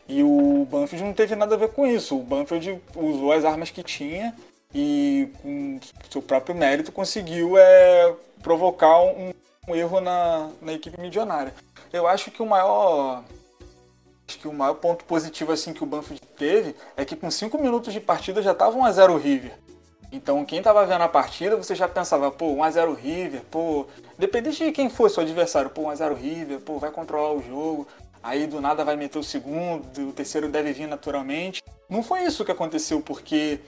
[0.08, 2.16] E o Banfield não teve nada a ver com isso.
[2.16, 4.34] O Banfield usou as armas que tinha
[4.74, 5.78] e com
[6.10, 9.32] seu próprio mérito conseguiu é, provocar um,
[9.68, 11.54] um erro na, na equipe milionária.
[11.92, 13.22] Eu acho que o maior
[14.26, 17.58] acho que o maior ponto positivo assim que o Banfield teve é que com 5
[17.58, 19.52] minutos de partida já estava 1 a 0 o River.
[20.10, 23.42] Então quem estava vendo a partida, você já pensava, pô, 1 a 0 o River,
[23.50, 26.90] pô, independente de quem fosse o adversário, pô, 1 a 0 o River, pô, vai
[26.90, 27.86] controlar o jogo.
[28.22, 31.62] Aí do nada vai meter o segundo, o terceiro deve vir naturalmente.
[31.90, 33.60] Não foi isso que aconteceu, porque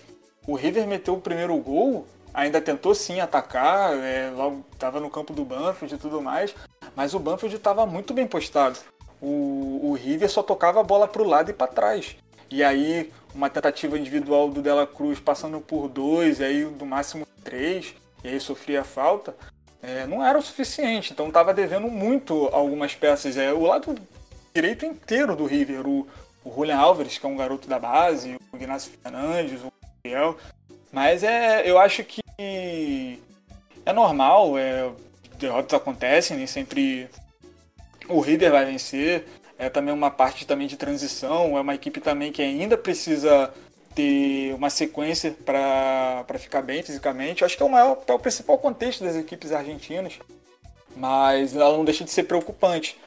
[0.46, 5.34] o River meteu o primeiro gol, ainda tentou sim atacar, é, logo estava no campo
[5.34, 6.54] do Banfield e tudo mais,
[6.94, 8.78] mas o Banfield estava muito bem postado.
[9.20, 12.16] O, o River só tocava a bola para o lado e para trás.
[12.50, 17.26] E aí uma tentativa individual do Dela Cruz passando por dois, e aí do máximo
[17.44, 17.94] três,
[18.24, 19.36] e aí sofria falta,
[19.82, 21.12] é, não era o suficiente.
[21.12, 23.36] Então estava devendo muito algumas peças.
[23.36, 23.94] É, o lado
[24.54, 26.06] direito inteiro do River, o,
[26.44, 30.36] o Julian Álvares, que é um garoto da base, o Ignacio Fernandes, o Gabriel.
[30.90, 34.90] Mas é, eu acho que é normal, é,
[35.38, 37.08] derrotas acontecem, nem sempre
[38.08, 39.24] o River vai vencer.
[39.58, 43.52] É também uma parte também de transição, é uma equipe também que ainda precisa
[43.94, 47.42] ter uma sequência para ficar bem fisicamente.
[47.42, 50.18] Acho que é o, maior, é o principal contexto das equipes argentinas,
[50.94, 52.98] mas ela não deixa de ser preocupante.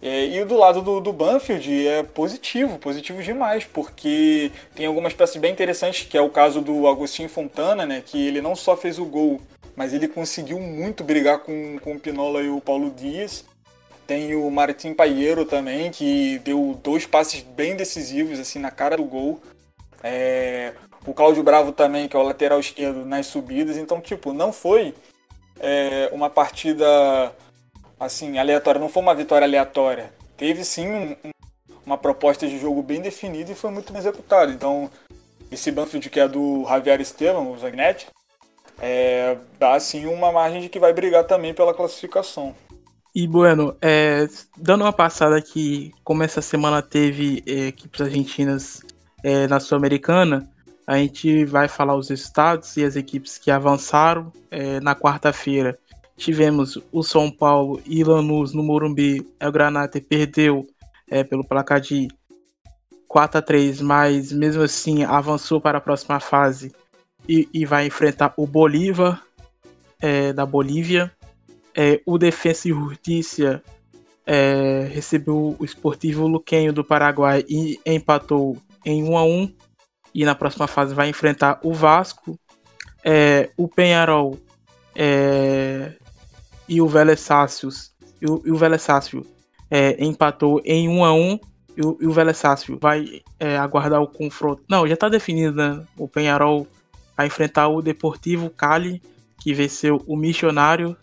[0.00, 5.36] É, e do lado do, do Banfield é positivo, positivo demais, porque tem algumas peças
[5.36, 8.98] bem interessantes, que é o caso do Agostinho Fontana, né, que ele não só fez
[8.98, 9.40] o gol,
[9.74, 13.44] mas ele conseguiu muito brigar com, com o Pinola e o Paulo Dias.
[14.06, 19.04] Tem o Martim Paiero também, que deu dois passes bem decisivos assim na cara do
[19.04, 19.40] gol.
[20.02, 20.72] É,
[21.04, 23.76] o Cláudio Bravo também, que é o lateral esquerdo nas subidas.
[23.76, 24.94] Então, tipo, não foi
[25.58, 26.86] é, uma partida
[27.98, 30.12] assim, aleatória, não foi uma vitória aleatória.
[30.36, 31.16] Teve sim um,
[31.84, 34.52] uma proposta de jogo bem definida e foi muito bem executado.
[34.52, 34.90] Então,
[35.50, 38.06] esse Banfield que é do Javier Esteban, o Zagnete,
[38.80, 42.54] é, dá sim uma margem de que vai brigar também pela classificação.
[43.16, 48.82] E Bueno, é, dando uma passada aqui, como essa semana teve é, equipes argentinas
[49.24, 50.46] é, na Sul-Americana,
[50.86, 55.78] a gente vai falar os estados e as equipes que avançaram é, na quarta-feira.
[56.14, 59.26] Tivemos o São Paulo e Lanús no Morumbi.
[59.42, 60.66] O Granate perdeu
[61.10, 62.08] é, pelo placar de
[63.08, 66.70] 4 a 3 mas mesmo assim avançou para a próxima fase
[67.26, 69.22] e, e vai enfrentar o Bolívar
[70.02, 71.10] é, da Bolívia.
[71.76, 73.62] É, o Defensa e Justiça
[74.24, 79.54] é, recebeu o Esportivo Luquenho do Paraguai e empatou em 1 a 1
[80.14, 82.38] e na próxima fase vai enfrentar o Vasco.
[83.04, 84.38] É, o Penharol
[84.94, 85.92] é,
[86.68, 89.24] e o Vélez Sácios e o, e o Vélez Sácio
[89.70, 91.38] é, empatou em 1 a 1
[91.76, 94.62] e o, e o Vélez Sácio vai é, aguardar o confronto.
[94.68, 95.84] Não, já está definido, né?
[95.96, 96.66] O Penharol
[97.16, 99.02] vai enfrentar o Deportivo Cali,
[99.40, 100.96] que venceu o Missionário.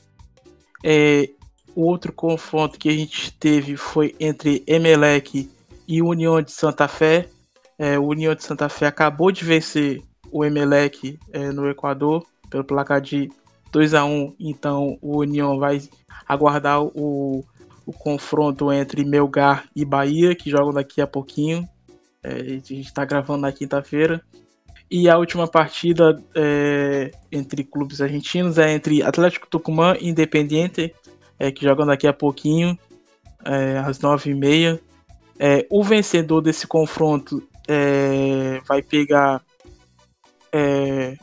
[0.84, 1.30] É,
[1.76, 5.50] o outro confronto que a gente teve foi entre Emelec
[5.88, 7.30] e União de Santa Fé.
[7.78, 12.64] É, o União de Santa Fé acabou de vencer o Emelec é, no Equador pelo
[12.64, 13.30] placar de
[13.72, 15.82] 2 a 1 Então o União vai
[16.28, 17.44] aguardar o,
[17.86, 21.68] o confronto entre Melgar e Bahia, que jogam daqui a pouquinho.
[22.22, 24.24] É, a gente está gravando na quinta-feira.
[24.96, 30.94] E a última partida é, entre clubes argentinos é entre Atlético Tucumã e Independiente,
[31.40, 32.78] é, que jogam daqui a pouquinho,
[33.44, 34.80] é, às nove e meia.
[35.40, 39.42] É, o vencedor desse confronto é, vai pegar
[40.52, 41.18] é,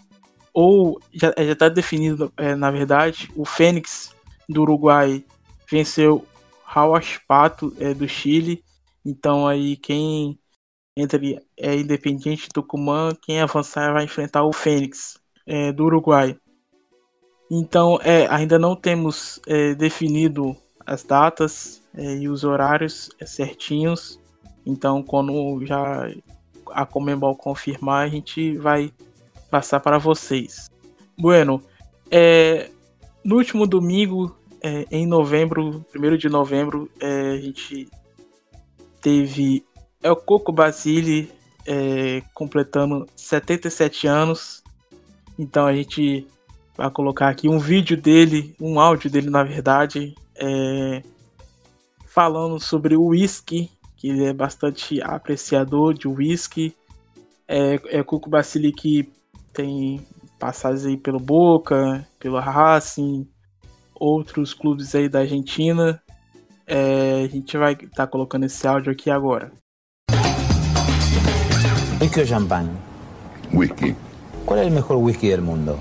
[0.52, 4.12] ou já está definido, na verdade, o Fênix
[4.48, 5.24] do Uruguai
[5.70, 6.26] venceu
[6.64, 8.64] Rauas Pato do Chile.
[9.06, 10.36] Então aí quem
[10.96, 16.36] entre é Independiente Tucumã, quem avançar vai enfrentar o Fênix é, do Uruguai.
[17.50, 20.56] Então, é, ainda não temos é, definido
[20.86, 24.18] as datas é, e os horários é, certinhos.
[24.64, 26.08] Então, quando já
[26.70, 28.92] a Comembol confirmar, a gente vai
[29.50, 30.70] passar para vocês.
[31.18, 31.61] Bueno,
[32.11, 32.70] é,
[33.24, 34.34] no último domingo,
[34.90, 37.88] em novembro, 1 de novembro, a gente
[39.00, 39.64] teve
[40.02, 41.30] El Coco Basile
[41.66, 44.62] é, completando 77 anos.
[45.38, 46.26] Então a gente
[46.76, 51.02] vai colocar aqui um vídeo dele, um áudio dele na verdade, é,
[52.06, 56.74] falando sobre o whisky, que ele é bastante apreciador de whisky.
[57.46, 59.11] É, é Cuco Basile que
[59.52, 60.06] tem
[60.38, 63.28] passagens aí pelo Boca, pelo Racing,
[63.94, 66.02] outros clubes aí da Argentina.
[66.66, 69.52] É, a gente vai estar tá colocando esse áudio aqui agora.
[72.11, 72.68] ¿Whisky o champán?
[73.52, 73.94] Whisky.
[74.44, 75.78] ¿Cuál es el mejor whisky del mundo?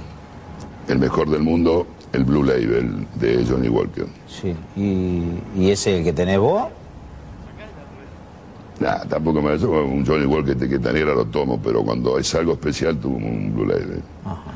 [0.88, 4.06] El mejor del mundo, el Blue Label de Johnny Walker.
[4.28, 4.56] Sí.
[4.76, 5.24] ¿Y,
[5.60, 6.68] y ese el que tenés vos?
[8.80, 12.36] Nah, tampoco me lo un Johnny Walker de que negra lo tomo, pero cuando es
[12.36, 14.04] algo especial tomo un Blue Label.
[14.24, 14.54] Ajá.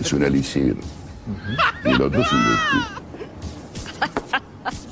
[0.00, 0.76] Es un elixir.
[1.84, 2.78] Y el otro es un whisky.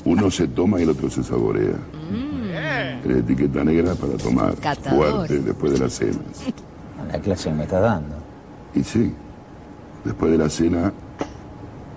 [0.07, 1.77] Uno se toma y el otro se saborea.
[3.05, 5.11] La etiqueta negra para tomar Catador.
[5.17, 6.19] fuerte después de la cena.
[7.13, 8.17] La clase que me estás dando.
[8.75, 9.13] Y sí,
[10.05, 10.93] después de la cena.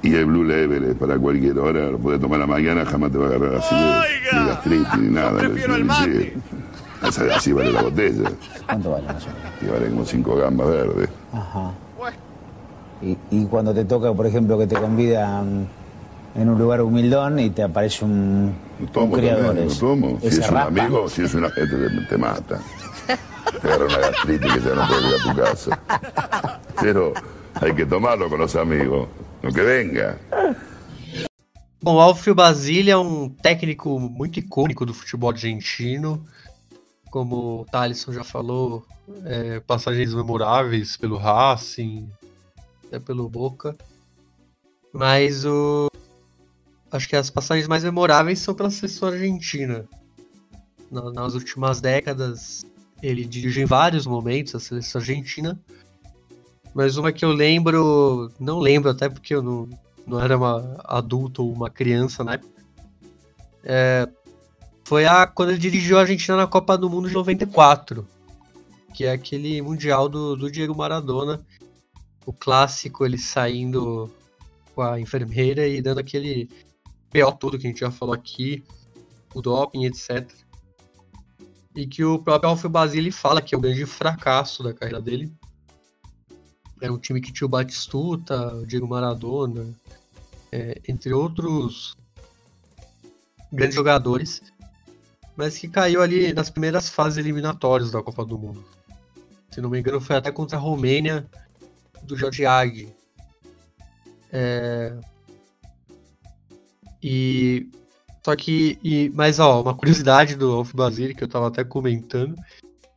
[0.01, 3.11] Y el Blue Label es para cualquier hora, lo puedes tomar a la mañana, jamás
[3.11, 5.39] te va a agarrar así de, de gastritis ni nada.
[5.39, 6.33] prefiero el mate.
[7.01, 8.29] Así, así vale la botella.
[8.65, 9.51] ¿Cuánto vale más o menos?
[9.61, 11.09] Y vale como cinco gambas verdes.
[11.31, 11.71] Ajá.
[13.01, 15.65] Y, y cuando te toca, por ejemplo, que te convidan
[16.35, 20.19] en un lugar humildón y te aparece un, Lo tomo también, lo tomo.
[20.21, 22.59] Si ¿Ese es un amigo, si es una gente te, te mata.
[23.63, 26.59] Agarra una gastritis que ya no puedes ir a tu casa.
[26.81, 27.13] Pero
[27.55, 29.07] hay que tomarlo con los amigos.
[29.41, 30.17] Lo que venga.
[31.81, 36.25] Bom, o Alfio Basile é um técnico muito icônico do futebol argentino.
[37.09, 38.85] Como o Thalisson já falou,
[39.25, 42.09] é, passagens memoráveis pelo Racing,
[42.85, 43.75] até pelo Boca.
[44.91, 45.87] Mas o.
[46.91, 49.85] Acho que as passagens mais memoráveis são pela seleção argentina.
[50.89, 52.65] Na- nas últimas décadas,
[53.01, 55.59] ele dirigiu em vários momentos a seleção argentina.
[56.73, 59.69] Mas uma que eu lembro, não lembro até porque eu não,
[60.05, 62.63] não era uma adulto ou uma criança na época.
[63.63, 64.07] É,
[64.83, 68.07] foi a, quando ele dirigiu a Argentina na Copa do Mundo de 94,
[68.93, 71.45] que é aquele Mundial do, do Diego Maradona.
[72.25, 74.11] O clássico, ele saindo
[74.73, 76.49] com a enfermeira e dando aquele
[77.11, 78.63] PO todo que a gente já falou aqui,
[79.33, 80.31] o doping, etc.
[81.75, 85.31] E que o próprio Alfio Basile fala que é o grande fracasso da carreira dele.
[86.81, 89.73] É um time que tinha o Batistuta, o Diego Maradona,
[90.51, 91.97] é, entre outros
[93.51, 94.41] grandes jogadores,
[95.35, 98.63] mas que caiu ali nas primeiras fases eliminatórias da Copa do Mundo.
[99.49, 101.27] Se não me engano, foi até contra a Romênia
[102.03, 102.93] do Jorge Agui.
[104.31, 104.95] É...
[107.01, 107.69] E
[108.23, 112.35] só que, e, mas ó, uma curiosidade do Alf Basile que eu tava até comentando,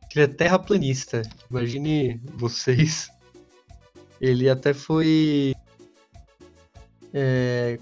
[0.09, 1.21] que ele é terraplanista.
[1.49, 3.09] Imagine vocês.
[4.21, 5.53] Ele até foi
[7.13, 7.77] é,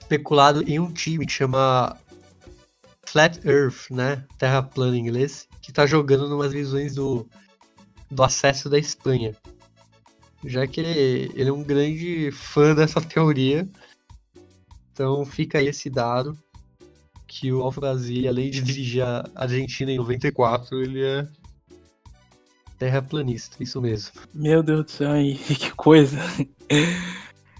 [0.00, 1.94] especulado em um time que chama
[3.06, 4.24] Flat Earth, né?
[4.38, 7.28] Terra plana em inglês, que tá jogando numas visões do,
[8.10, 9.34] do acesso da Espanha.
[10.44, 13.68] Já que ele, ele é um grande fã dessa teoria.
[14.94, 16.38] Então fica aí esse dado
[17.26, 21.26] que o Alfa Brasil, além de dirigir a Argentina em 94, ele é
[22.78, 24.12] terraplanista, isso mesmo.
[24.32, 26.16] Meu Deus do céu, aí, que coisa.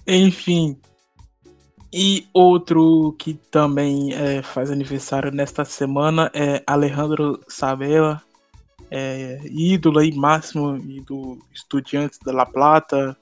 [0.06, 0.78] Enfim.
[1.92, 8.22] E outro que também é, faz aniversário nesta semana é Alejandro Sabella,
[8.90, 13.16] é, ídolo aí máximo e do Estudiantes da La Plata.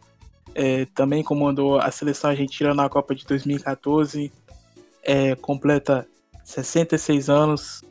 [0.55, 4.33] É, também comandou a seleção argentina na Copa de 2014.
[5.03, 6.07] é, completa
[6.45, 7.83] 66 anos.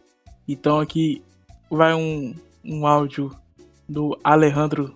[0.47, 1.23] Então aqui
[1.69, 2.33] vai um,
[2.63, 3.35] um áudio
[3.87, 4.95] do Alejandro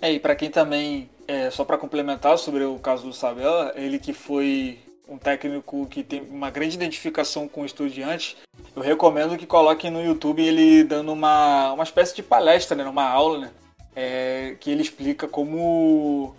[0.00, 4.00] É, e para quem também, é, só para complementar sobre o caso do Sabella, ele
[4.00, 8.36] que foi um técnico que tem uma grande identificação com estudiantes,
[8.74, 13.08] eu recomendo que coloquem no YouTube ele dando uma, uma espécie de palestra, né, uma
[13.08, 13.50] aula, né,
[13.94, 16.34] é, que ele explica como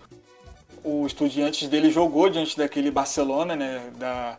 [0.83, 4.37] o Estudiantes dele jogou diante daquele Barcelona, né, da,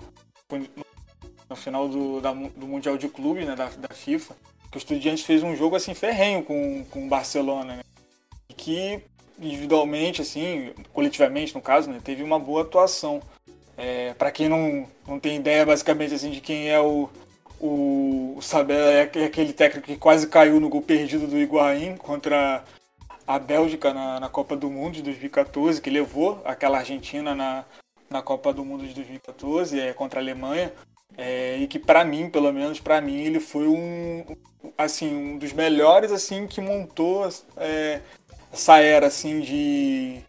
[1.49, 4.36] no final do, da, do Mundial de Clube, né, da, da FIFA,
[4.70, 7.82] que o Estudiantes fez um jogo assim ferrenho com, com o Barcelona, né,
[8.57, 9.01] que
[9.39, 13.20] individualmente, assim, coletivamente no caso, né, teve uma boa atuação.
[13.77, 17.09] É, para quem não, não tem ideia basicamente assim de quem é o,
[17.59, 22.62] o, o é aquele técnico que quase caiu no gol perdido do Higuaín contra
[23.26, 27.64] a Bélgica na, na Copa do Mundo de 2014, que levou aquela Argentina na,
[28.10, 30.72] na Copa do Mundo de 2014 é, contra a Alemanha.
[31.16, 34.24] É, e que para mim, pelo menos para mim, ele foi um
[34.76, 38.01] assim um dos melhores assim que montou é,
[38.52, 40.20] essa era assim de,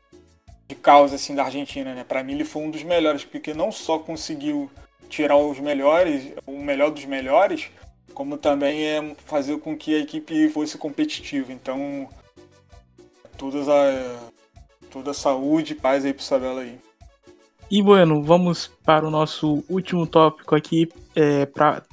[0.67, 2.03] de causa assim da Argentina, né?
[2.03, 4.69] Para mim ele foi um dos melhores porque não só conseguiu
[5.09, 7.69] tirar os melhores, o melhor dos melhores,
[8.13, 11.51] como também é fazer com que a equipe fosse competitiva.
[11.51, 12.09] Então,
[13.37, 14.29] todas a
[14.89, 16.79] toda a saúde e paz aí pro Sabela aí.
[17.69, 21.83] E bueno, vamos para o nosso último tópico aqui é, para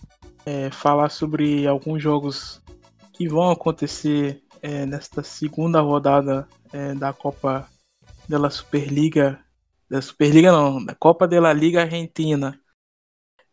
[0.44, 2.62] é, falar sobre alguns jogos
[3.12, 7.66] que vão acontecer é, nesta segunda rodada é, da Copa
[8.28, 9.40] da Superliga,
[9.90, 12.58] da Superliga não, da Copa da Liga Argentina.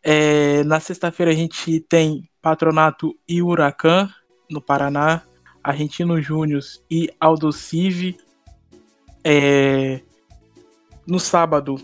[0.03, 4.09] É, na sexta-feira a gente tem Patronato e Huracan
[4.49, 5.23] no Paraná,
[5.63, 8.17] Argentino Júnior e Aldo Civi.
[9.23, 10.01] É,
[11.05, 11.75] no sábado,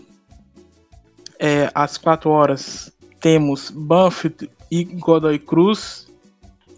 [1.38, 6.06] é, às 4 horas, temos Banfield e Godoy Cruz.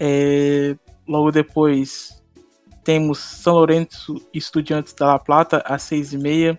[0.01, 0.77] É,
[1.07, 2.23] logo depois,
[2.85, 6.59] temos São Lourenço Estudiantes da La Plata às seis e meia.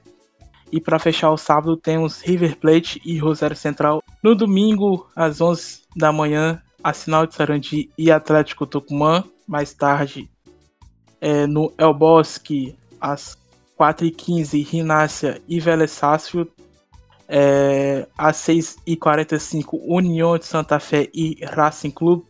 [0.72, 4.04] E para fechar o sábado temos River Plate e Rosário Central.
[4.22, 6.62] No domingo, às 11 da manhã,
[6.94, 9.24] Sinal de Sarandi e Atlético Tucumã.
[9.50, 10.30] Mais tarde,
[11.20, 13.36] é, no El Bosque, às
[13.80, 16.52] 4h15, Rinácia e Vélez Sarsfield.
[17.28, 22.24] É, às 6h45, União de Santa Fé e Racing Clube.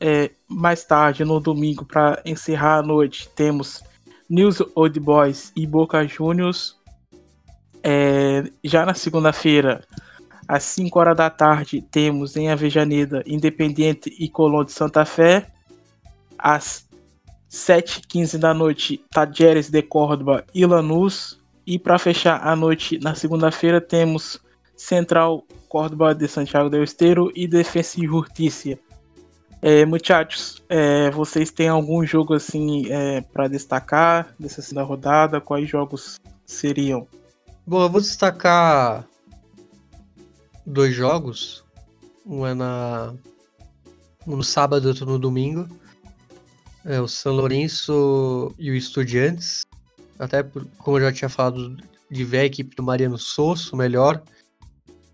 [0.00, 3.84] É, mais tarde, no domingo, para encerrar a noite, temos
[4.26, 6.74] News Old Boys e Boca Juniors.
[7.82, 9.84] É, já na segunda-feira,
[10.48, 15.52] às 5 horas da tarde, temos em Avejaneda Independiente e Colón de Santa Fé.
[16.38, 16.86] Às
[17.50, 21.38] 7h15 da noite, Tajeres de Córdoba e Lanús.
[21.66, 24.40] E para fechar a noite, na segunda-feira, temos
[24.76, 28.78] Central Córdoba de Santiago del Esteiro e Defensa e Justiça.
[29.62, 35.40] É, muchachos, é, vocês têm algum jogo assim é, para destacar dessa segunda rodada?
[35.40, 37.08] Quais jogos seriam?
[37.66, 39.04] Bom, eu vou destacar
[40.64, 41.64] dois jogos.
[42.24, 43.14] Um é na
[44.26, 45.66] um no sábado outro no domingo.
[46.88, 49.66] É o São Lourenço e o Estudiantes.
[50.20, 51.76] Até por, como eu já tinha falado
[52.08, 54.22] de ver a equipe do Mariano Sosso melhor.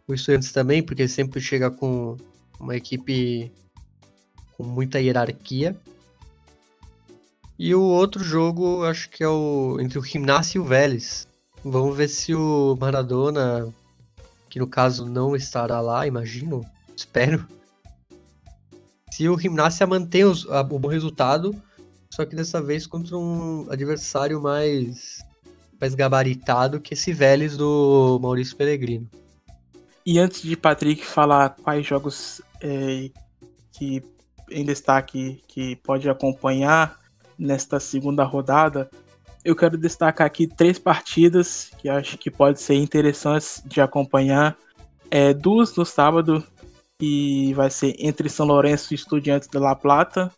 [0.06, 2.18] O Estudiantes também, porque sempre chega com
[2.60, 3.50] uma equipe
[4.52, 5.74] com muita hierarquia.
[7.58, 11.26] E o outro jogo, acho que é o entre o Gimnasia e o Vélez.
[11.64, 13.72] Vamos ver se o Maradona,
[14.50, 16.60] que no caso não estará lá, imagino,
[16.94, 17.46] espero.
[19.12, 21.54] Se o Gimnasia mantém os, a, o bom resultado,
[22.08, 25.18] só que dessa vez contra um adversário mais,
[25.78, 29.06] mais gabaritado que esse Vélez do Maurício Pellegrino.
[30.06, 33.10] E antes de Patrick falar quais jogos é,
[33.70, 34.02] que
[34.50, 36.98] em destaque que pode acompanhar
[37.38, 38.90] nesta segunda rodada,
[39.44, 44.56] eu quero destacar aqui três partidas que acho que pode ser interessantes de acompanhar.
[45.10, 46.42] É, duas no sábado,
[46.98, 50.30] que vai ser entre São Lourenço e Estudiantes de La Plata,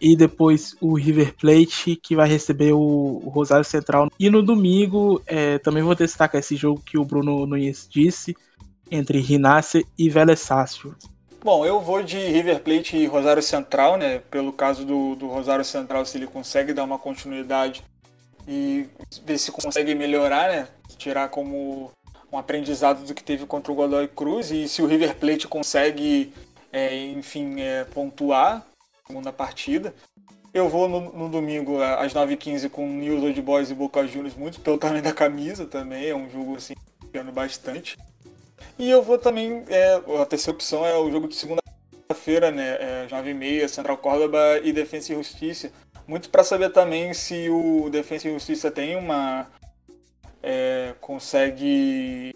[0.00, 4.10] e depois o River Plate, que vai receber o, Rosário Central.
[4.18, 8.36] E no domingo, é, também vou destacar esse jogo que o Bruno Nunes disse,
[8.90, 10.94] entre Rinácia e Vélez Sácio.
[11.42, 14.18] Bom, eu vou de River Plate e Rosário Central, né?
[14.30, 17.82] Pelo caso do, do Rosário Central, se ele consegue dar uma continuidade
[18.48, 18.86] e
[19.24, 20.68] ver se consegue melhorar, né?
[20.96, 21.90] Tirar como
[22.34, 26.32] um aprendizado do que teve contra o Godoy Cruz e se o River Plate consegue,
[26.72, 28.66] é, enfim, é, pontuar
[29.06, 29.94] segunda partida.
[30.52, 34.60] Eu vou no, no domingo às 9h15 com News Old Boys e Boca Juniors, muito
[34.60, 36.06] pelo tamanho da camisa também.
[36.06, 36.74] É um jogo assim,
[37.32, 37.96] bastante.
[38.78, 39.64] E eu vou também.
[39.68, 42.76] É, a terceira opção é o jogo de segunda-feira, né?
[42.80, 45.72] É, 9h30, Central Córdoba e Defensa e Justiça.
[46.06, 49.46] Muito para saber também se o Defensa e Justiça tem uma.
[50.46, 52.34] É, consegue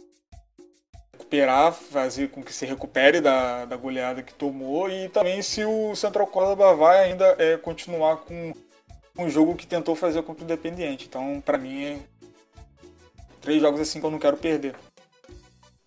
[1.12, 5.94] recuperar, fazer com que se recupere da, da goleada que tomou e também se o
[5.94, 8.54] Central Córdoba vai ainda é, continuar com
[9.18, 11.06] um jogo que tentou fazer contra o Independiente.
[11.06, 11.98] Então, para mim, é
[13.42, 14.74] três jogos assim que eu não quero perder.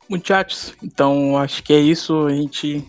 [0.08, 2.28] Muchachos, então acho que é isso.
[2.28, 2.86] A gente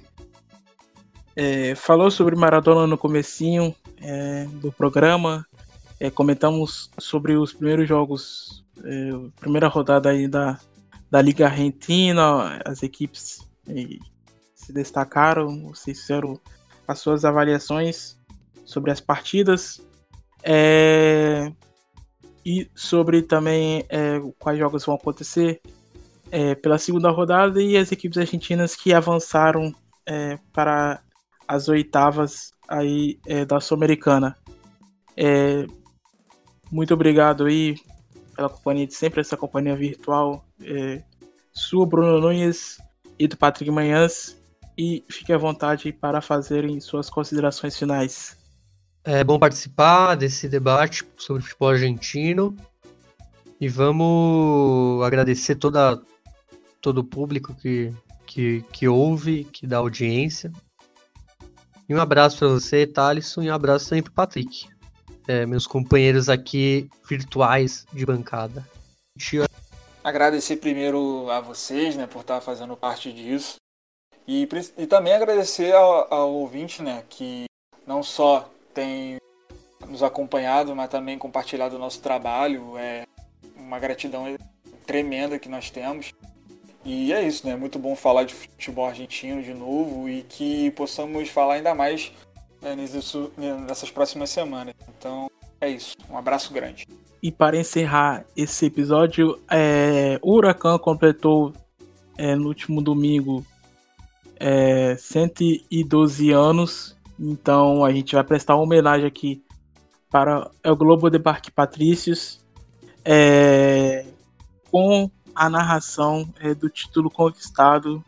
[1.37, 5.47] é, falou sobre Maradona no comecinho é, do programa.
[6.01, 10.59] É, comentamos sobre os primeiros jogos, é, primeira rodada aí da,
[11.11, 13.47] da Liga Argentina, as equipes
[14.55, 16.41] se destacaram, vocês fizeram
[16.87, 18.17] as suas avaliações
[18.65, 19.81] sobre as partidas
[20.43, 21.53] é,
[22.45, 25.61] e sobre também é, quais jogos vão acontecer
[26.31, 29.73] é, pela segunda rodada e as equipes argentinas que avançaram
[30.07, 31.03] é, para
[31.47, 34.37] as oitavas aí é, da Sul-Americana.
[35.17, 35.67] É,
[36.71, 37.77] muito obrigado aí
[38.43, 41.03] pela companhia de sempre, essa companhia virtual é,
[41.53, 42.79] sua, Bruno Nunes
[43.19, 44.37] e do Patrick Manhãs.
[44.77, 48.37] E fique à vontade para fazerem suas considerações finais.
[49.05, 52.57] É bom participar desse debate sobre futebol argentino.
[53.61, 56.01] E vamos agradecer toda,
[56.81, 57.95] todo o público que,
[58.27, 60.51] que, que ouve, que dá audiência.
[61.89, 64.69] E um abraço para você, Thalisson, e um abraço também para Patrick,
[65.27, 68.67] é, meus companheiros aqui virtuais de bancada.
[70.03, 73.57] Agradecer primeiro a vocês, né, por estar fazendo parte disso.
[74.27, 77.45] E, e também agradecer ao, ao ouvinte, né, que
[77.87, 79.17] não só tem
[79.87, 82.77] nos acompanhado, mas também compartilhado o nosso trabalho.
[82.79, 83.05] É
[83.57, 84.37] uma gratidão
[84.87, 86.13] tremenda que nós temos.
[86.85, 87.55] E é isso, né?
[87.55, 92.13] Muito bom falar de futebol argentino de novo e que possamos falar ainda mais
[92.63, 92.77] né,
[93.67, 94.75] nessas próximas semanas.
[94.97, 95.29] Então
[95.61, 95.97] é isso.
[96.09, 96.87] Um abraço grande.
[97.23, 101.53] E para encerrar esse episódio, é, o Huracan completou
[102.17, 103.45] é, no último domingo
[104.37, 106.97] é, 112 anos.
[107.19, 109.45] Então a gente vai prestar uma homenagem aqui
[110.11, 112.45] para o Globo de Parque Patrícios
[113.05, 114.05] é,
[114.71, 118.05] com a narração é, do título conquistado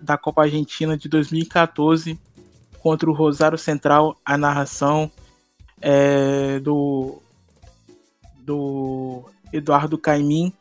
[0.00, 2.18] da Copa Argentina de 2014
[2.82, 4.16] contra o Rosário Central.
[4.24, 5.10] A narração
[5.80, 7.20] é, do
[8.40, 10.52] do Eduardo Caimim.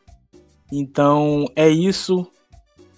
[0.71, 2.27] Então é isso.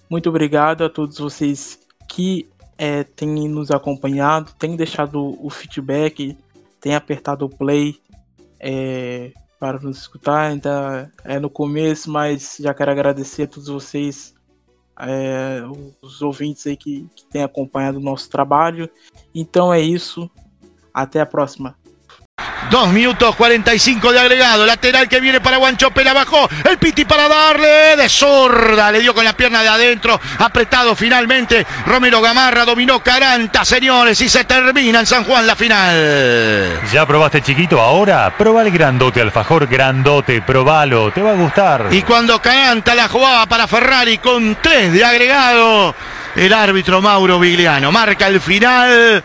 [0.08, 1.78] Muito obrigado a todos vocês
[2.08, 2.46] que
[2.76, 6.36] é, têm nos acompanhado, têm deixado o feedback,
[6.80, 7.98] têm apertado o play
[8.60, 10.50] é, para nos escutar.
[10.50, 14.34] Ainda é no começo, mas já quero agradecer a todos vocês,
[14.98, 15.62] é,
[16.00, 18.88] os ouvintes aí que, que têm acompanhado o nosso trabalho.
[19.34, 20.30] Então é isso.
[20.92, 21.76] Até a próxima.
[22.70, 24.64] Dos minutos 45 de agregado.
[24.64, 26.02] Lateral que viene para Guanchope.
[26.04, 26.48] La bajó.
[26.68, 28.90] El Piti para darle de zurda.
[28.90, 30.20] Le dio con la pierna de adentro.
[30.38, 31.66] Apretado finalmente.
[31.86, 34.20] Romero Gamarra dominó Caranta, señores.
[34.20, 36.80] Y se termina en San Juan la final.
[36.92, 37.80] ¿Ya probaste chiquito?
[37.80, 39.66] Ahora proba el grandote alfajor.
[39.66, 40.40] Grandote.
[40.42, 41.12] Probalo.
[41.12, 41.88] Te va a gustar.
[41.90, 45.94] Y cuando Caranta la jugaba para Ferrari con tres de agregado.
[46.34, 49.22] El árbitro Mauro Vigliano marca el final.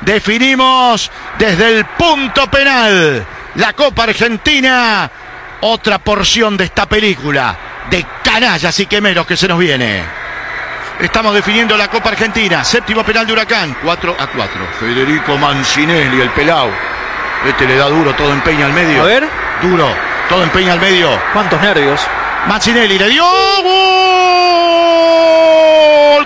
[0.00, 5.10] Definimos desde el punto penal la Copa Argentina.
[5.60, 7.56] Otra porción de esta película
[7.90, 10.02] de canallas y quemeros que se nos viene.
[11.00, 12.64] Estamos definiendo la Copa Argentina.
[12.64, 13.76] Séptimo penal de Huracán.
[13.82, 14.68] 4 a 4.
[14.80, 16.70] Federico Mancinelli, el pelao.
[17.46, 19.02] Este le da duro, todo empeña al medio.
[19.02, 19.28] A ver.
[19.62, 19.88] Duro,
[20.28, 21.08] todo empeña al medio.
[21.32, 22.00] ¿Cuántos nervios?
[22.46, 24.85] Mancinelli le dio gol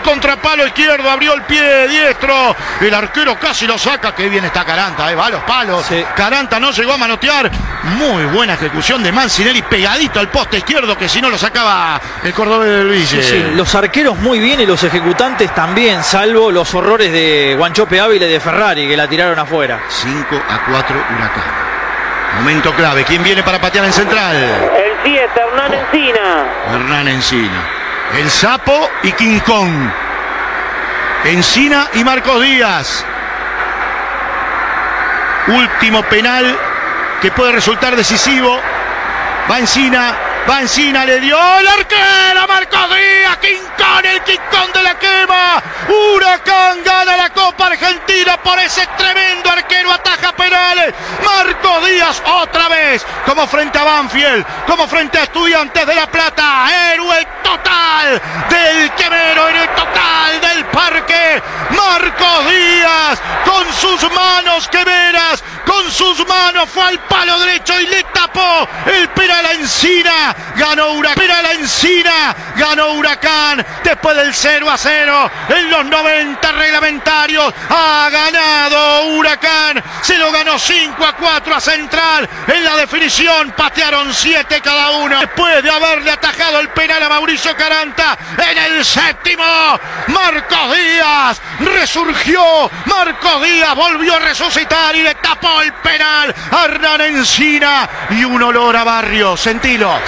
[0.01, 4.65] contra palo izquierdo, abrió el pie diestro, el arquero casi lo saca, qué bien está
[4.65, 6.05] Caranta, eh, va a los palos, Sí.
[6.15, 7.51] Caranta no llegó a manotear,
[7.83, 12.33] muy buena ejecución de Mancinelli pegadito al poste izquierdo que si no lo sacaba el
[12.33, 13.07] cordobés del Ville.
[13.07, 18.01] Sí, sí, los arqueros muy bien y los ejecutantes también, salvo los horrores de Guanchope
[18.01, 19.81] Ávila y de Ferrari que la tiraron afuera.
[19.89, 21.71] 5 a 4 Huracán.
[22.39, 24.37] Momento clave, ¿quién viene para patear en central?
[24.37, 26.45] El 7, Hernán Encina.
[26.73, 27.80] Hernán Encina.
[28.15, 29.71] El Sapo y King Kong.
[31.25, 33.05] Encina y Marcos Díaz.
[35.47, 36.59] Último penal
[37.23, 38.61] que puede resultar decisivo.
[39.51, 40.15] Va Encina,
[40.49, 45.63] Va Encina, le dio el arquero, Marcos Díaz, Quincón, el Quincón de la quema.
[45.89, 50.93] Huracán gana la Copa Argentina por ese tremendo arquero, ataja penales.
[51.25, 56.93] Marcos Díaz otra vez, como frente a Banfield, como frente a Estudiantes de La Plata.
[56.93, 58.21] Héroe total
[58.51, 61.43] del quemero, héroe total del parque.
[61.71, 68.03] Marcos Díaz, con sus manos quemeras, con sus manos fue al palo derecho y le
[68.05, 70.37] tapó el penal a Encina.
[70.57, 77.53] Ganó Huracán, la Encina, ganó Huracán después del 0 a 0 en los 90 reglamentarios.
[77.69, 82.29] Ha ganado Huracán, se lo ganó 5 a 4 a Central.
[82.47, 85.21] En la definición patearon 7 cada uno.
[85.21, 89.45] Después de haberle atajado el penal a Mauricio Caranta en el séptimo,
[90.09, 92.71] Marcos Díaz resurgió.
[92.87, 98.43] Marcos Díaz volvió a resucitar y le tapó el penal a Hernán Encina y un
[98.43, 99.37] olor a barrio.
[99.37, 99.99] Sentilo.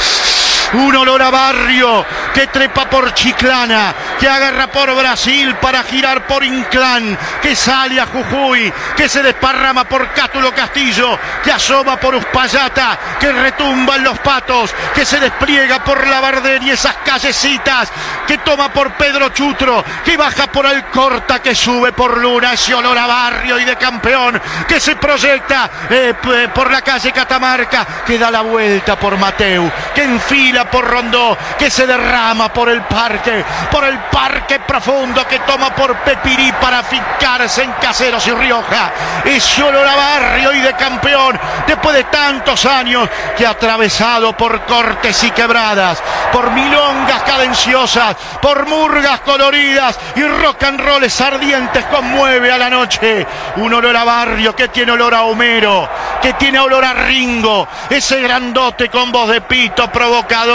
[0.75, 6.43] Un olor a barrio que trepa por Chiclana, que agarra por Brasil para girar por
[6.43, 12.99] Inclán, que sale a Jujuy, que se desparrama por Cátulo Castillo, que asoma por Uspallata,
[13.21, 17.93] que retumba en los patos, que se despliega por la Barder y esas callecitas,
[18.27, 22.97] que toma por Pedro Chutro, que baja por Alcorta, que sube por Luna, ese olor
[22.97, 26.15] a barrio y de campeón, que se proyecta eh,
[26.55, 31.71] por la calle Catamarca, que da la vuelta por Mateu, que enfila por Rondó, que
[31.71, 37.63] se derrama por el parque, por el parque profundo que toma por Pepirí para fijarse
[37.63, 38.93] en Caseros y Rioja.
[39.25, 44.63] Ese olor a barrio y de campeón, después de tantos años que ha atravesado por
[44.63, 46.03] cortes y quebradas,
[46.33, 53.27] por milongas cadenciosas, por murgas coloridas y rock and rolls ardientes conmueve a la noche.
[53.57, 55.89] Un olor a barrio que tiene olor a Homero,
[56.21, 60.52] que tiene olor a Ringo, ese grandote con voz de pito provocador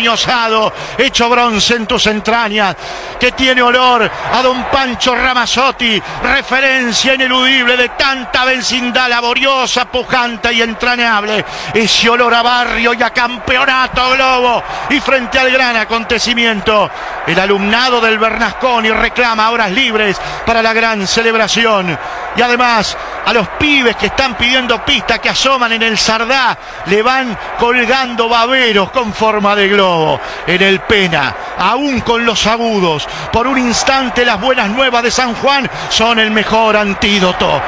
[0.00, 2.76] y osado, hecho bronce en tus entrañas,
[3.18, 10.62] que tiene olor a don Pancho Ramazzotti, referencia ineludible de tanta vecindad laboriosa, pujante y
[10.62, 11.44] entrañable.
[11.74, 14.62] Ese olor a barrio y a campeonato globo.
[14.90, 16.90] Y frente al gran acontecimiento,
[17.26, 21.98] el alumnado del Bernasconi reclama horas libres para la gran celebración.
[22.36, 26.56] Y además, a los pibes que están pidiendo pista, que asoman en el Sardá,
[26.86, 33.08] le van colgando baberos con forma de globo en el Pena, aún con los agudos.
[33.32, 37.60] Por un instante las buenas nuevas de San Juan son el mejor antídoto.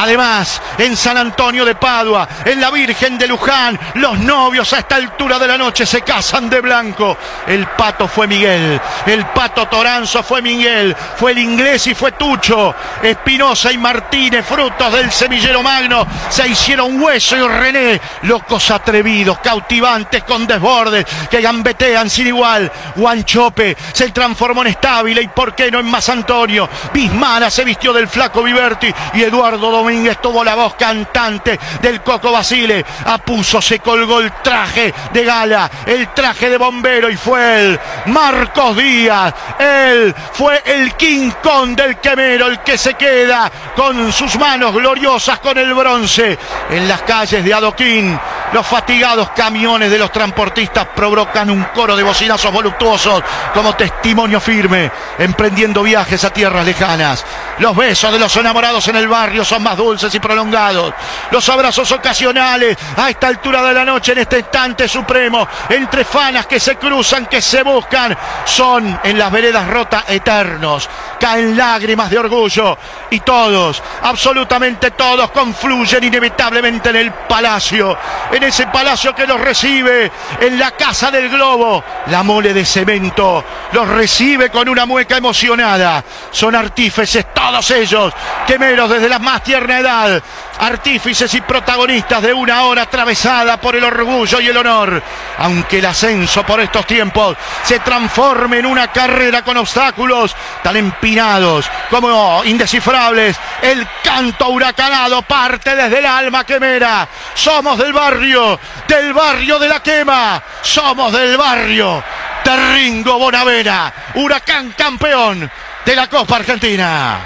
[0.00, 4.96] Además, en San Antonio de Padua, en la Virgen de Luján, los novios a esta
[4.96, 7.18] altura de la noche se casan de blanco.
[7.46, 12.74] El pato fue Miguel, el pato Toranzo fue Miguel, fue el inglés y fue Tucho.
[13.02, 20.24] Espinosa y Martínez, frutos del semillero magno, se hicieron hueso y René, locos atrevidos, cautivantes
[20.24, 22.72] con desbordes, que gambetean sin igual.
[22.96, 26.70] Guanchope se transformó en estable y por qué no en más Antonio.
[26.90, 29.89] Bismana se vistió del flaco Viverti y Eduardo Domínguez
[30.20, 32.84] tuvo la voz cantante del Coco Basile.
[33.06, 38.76] Apuso, se colgó el traje de gala, el traje de bombero y fue él, Marcos
[38.76, 39.34] Díaz.
[39.58, 45.40] Él fue el King Kong del quemero, el que se queda con sus manos gloriosas
[45.40, 46.38] con el bronce
[46.70, 48.18] en las calles de Adoquín.
[48.52, 53.22] Los fatigados camiones de los transportistas provocan un coro de bocinazos voluptuosos
[53.54, 57.24] como testimonio firme, emprendiendo viajes a tierras lejanas.
[57.58, 60.92] Los besos de los enamorados en el barrio son más dulces y prolongados.
[61.30, 66.46] Los abrazos ocasionales a esta altura de la noche, en este instante supremo, entre fanas
[66.46, 70.88] que se cruzan, que se buscan, son en las veredas rotas eternos.
[71.18, 72.76] Caen lágrimas de orgullo
[73.10, 77.96] y todos, absolutamente todos, confluyen inevitablemente en el palacio,
[78.32, 81.82] en ese palacio que los recibe, en la casa del globo.
[82.06, 86.04] La mole de cemento los recibe con una mueca emocionada.
[86.30, 88.12] Son artífices todos ellos,
[88.46, 89.42] quemeros desde la más
[89.78, 90.22] edad,
[90.58, 95.02] artífices y protagonistas de una hora atravesada por el orgullo y el honor.
[95.38, 101.70] Aunque el ascenso por estos tiempos se transforme en una carrera con obstáculos tan empinados
[101.88, 107.08] como indescifrables, el canto huracanado parte desde el alma quemera.
[107.34, 112.02] Somos del barrio, del barrio de la quema, somos del barrio
[112.44, 115.50] de Ringo Bonavena, huracán campeón
[115.84, 117.20] de la Copa Argentina.